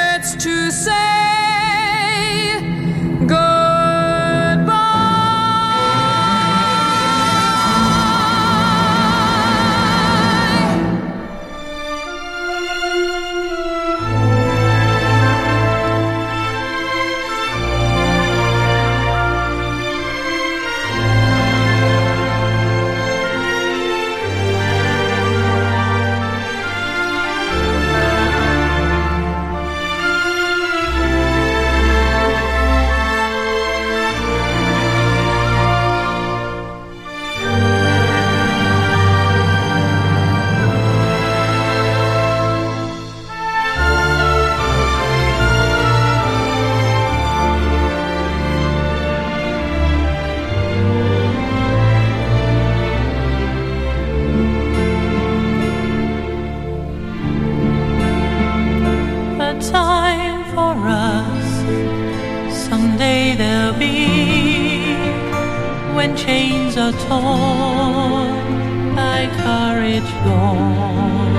torn 67.07 68.95
by 68.95 69.19
courage 69.43 70.11
born 70.23 71.33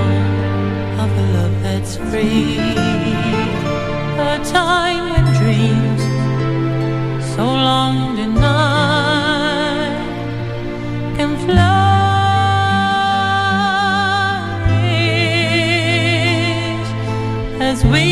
of 1.03 1.09
a 1.23 1.25
love 1.35 1.55
that's 1.63 1.93
free. 2.09 2.57
A 4.31 4.37
time 4.59 5.03
when 5.11 5.25
dreams 5.39 6.03
so 7.35 7.45
long 7.45 7.95
denied 8.15 10.01
can 11.17 11.31
flourish 11.45 11.81
as 17.69 17.79
we 17.85 18.10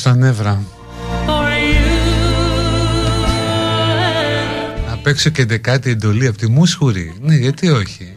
στα 0.00 0.14
νεύρα. 0.14 0.62
for 1.26 1.30
you. 1.30 1.88
Να 4.88 4.96
παίξω 4.96 5.30
και 5.30 5.44
δεκάτη 5.44 5.90
εντολή 5.90 6.26
από 6.26 6.38
τη 6.38 6.46
Μούσχουρη. 6.50 7.14
Ναι, 7.20 7.34
γιατί 7.34 7.68
όχι. 7.68 8.12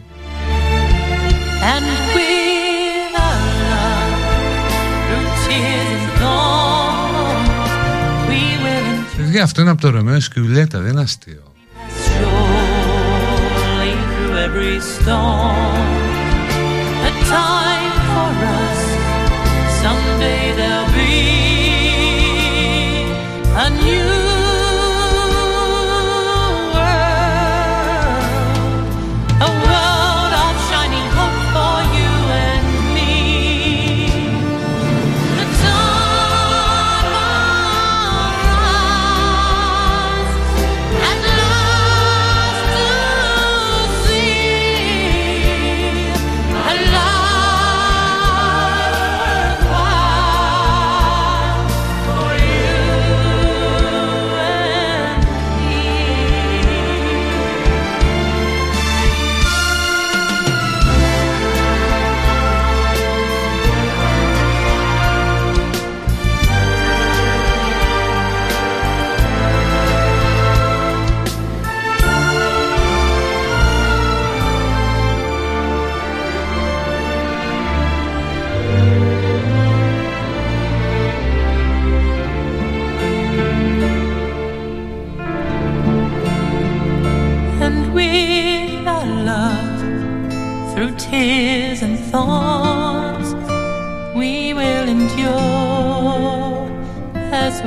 And 1.74 1.86
with 2.14 3.14
our 3.26 3.42
love, 3.70 4.16
through 5.06 5.28
tears 5.44 5.90
and 5.96 6.08
thorns, 6.20 7.70
we 8.28 8.40
will 8.64 9.16
Παιδιά, 9.16 9.42
αυτό 9.42 9.60
είναι 9.60 9.70
από 9.70 9.80
το 9.80 9.90
Ρωμαίο 9.90 10.20
Σκιουλέτα, 10.20 10.78
δεν 10.80 10.90
είναι 10.92 11.00
αστείο. 11.00 11.42
surely 12.06 13.92
through 14.10 14.36
every 14.46 14.76
storm. 14.94 15.88
A 17.08 17.12
time 17.36 17.94
for 18.08 18.30
us, 18.62 18.80
someday 19.82 20.42
there'll 20.58 20.92
be 21.02 21.43
On 23.64 23.72
you 23.86 24.33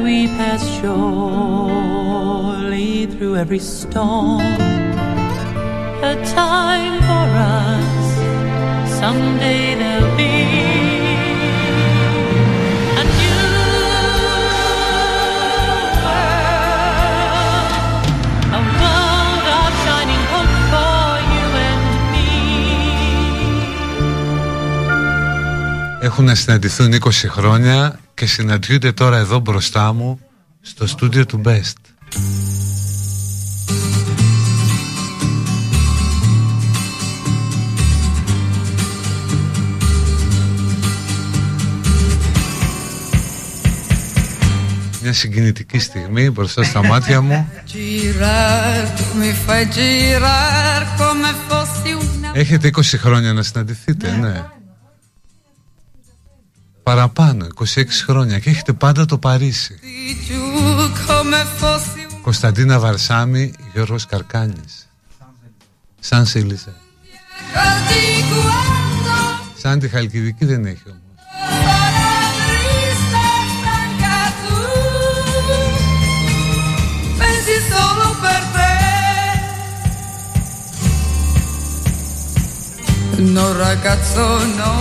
we 0.08 0.20
pass 0.40 0.64
surely 0.80 1.98
through 3.14 3.36
every 3.44 3.60
storm. 3.60 4.40
A 6.12 6.14
time 6.40 6.96
for 7.10 7.28
us, 7.60 8.08
someday 9.00 9.64
there'll 9.82 10.16
be. 10.22 10.36
a 13.02 13.04
new 13.20 13.42
world, 13.66 14.92
a 18.58 18.60
world 18.80 19.46
of 19.60 19.72
shining 19.84 20.24
hope 20.34 20.56
for 20.72 21.04
you 21.34 21.48
and 21.70 21.84
me. 22.14 22.30
Έχουν 26.02 26.26
να 26.26 26.36
συναντηθούν 26.36 26.94
20 26.94 27.28
χρόνια 27.28 28.00
και 28.18 28.26
συναντιούνται 28.26 28.92
τώρα 28.92 29.18
εδώ 29.18 29.40
μπροστά 29.40 29.94
μου 29.94 30.20
στο 30.62 30.88
στούντιο 30.88 31.26
του 31.26 31.42
Best. 31.46 31.74
Μια 45.02 45.14
συγκινητική 45.14 45.80
στιγμή 45.80 46.30
μπροστά 46.30 46.64
στα 46.64 46.84
μάτια 46.84 47.22
μου. 47.22 47.50
Girar, 47.74 48.84
tu 48.98 49.06
mi 49.20 49.32
fai 49.46 49.64
girar 49.76 50.82
come 50.98 51.32
fossi 51.48 51.92
una 51.94 52.32
Έχετε 52.34 52.70
20 52.76 52.82
χρόνια 52.82 53.34
να 53.34 53.42
συναντηθείτε, 53.44 54.12
ναι. 54.12 54.46
Παραπάνω, 56.88 57.48
26 57.76 57.86
χρόνια 58.06 58.40
και 58.40 58.50
έχετε 58.50 58.74
πάντα 58.74 59.06
το 59.06 59.18
Παρίσι. 59.18 59.80
di 59.82 60.18
giù 60.28 60.42
come 61.08 61.46
fossi 61.58 62.08
un 62.12 62.22
Κωνσταντίνα 62.22 62.80
Βαρσάμι, 62.80 63.54
Γιώργος 63.74 64.06
Καρκάνης. 64.06 64.88
Σαν 66.00 66.26
Σιλίζα. 66.26 66.74
così 67.54 68.04
quando 68.32 69.18
Σαν 69.62 69.80
τη 69.80 69.88
Χαλκιδική 69.90 70.46
δεν 70.46 70.66
έχει 70.66 70.84
όμως. 70.86 71.02
sarà 71.64 72.10
triste 72.48 73.22
e 73.36 73.46
stanca 73.58 74.18
tu 74.44 74.56
pensi 77.20 77.56
solo 77.72 78.08
per 78.24 78.42
te 78.56 78.72
No 83.36 83.46
ragazzo 83.66 84.24
no, 84.62 84.74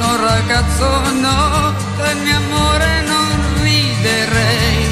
no 0.00 0.16
ragazzo 0.16 0.88
no, 1.26 1.74
del 1.98 2.16
mio 2.24 2.36
amore 2.36 3.02
non 3.02 3.28
riderei 3.62 4.88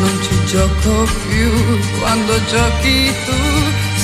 Non 0.00 0.14
ci 0.22 0.44
gioco 0.44 1.08
più 1.28 1.50
quando 1.98 2.32
giochi 2.44 3.12
tu, 3.24 3.40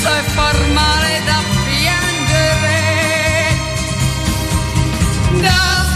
sai 0.01 0.23
far 0.35 0.59
male 0.73 1.21
da 1.27 1.39
piangere. 1.67 2.81
Da 5.41 5.92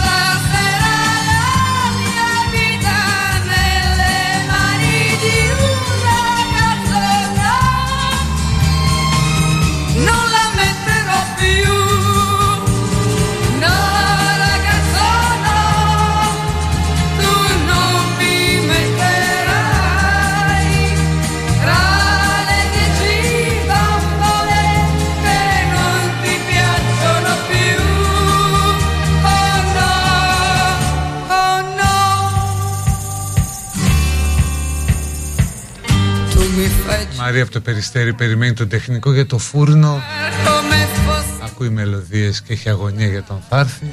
Μαρία 37.27 37.43
από 37.43 37.51
το 37.51 37.59
Περιστέρι 37.59 38.13
περιμένει 38.13 38.53
τον 38.53 38.67
τεχνικό 38.67 39.13
για 39.13 39.25
το 39.25 39.37
φούρνο. 39.37 40.03
come 40.45 41.09
fossi 41.09 41.45
Ακούει 41.45 41.69
μελωδίες 41.69 42.41
και 42.41 42.53
έχει 42.53 42.69
αγωνία 42.69 43.07
για 43.07 43.23
τον 43.23 43.43
θα 43.49 43.59
έρθει. 43.59 43.91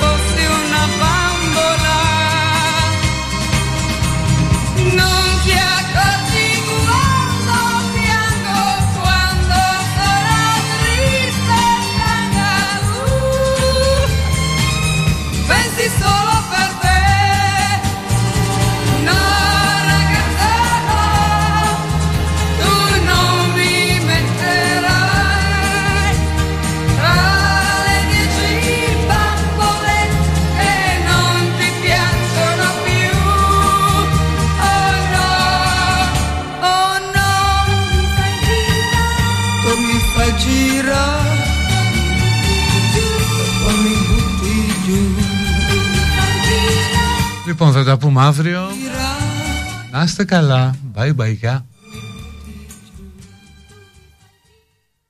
Poi 0.00 0.07
Λοιπόν, 47.60 47.72
θα 47.72 47.84
τα 47.84 47.96
πούμε 47.98 48.22
αύριο. 48.22 48.60
Να 49.90 50.02
είστε 50.02 50.24
καλά. 50.24 50.74
Bye 50.94 51.14
bye, 51.16 51.36
γεια. 51.36 51.66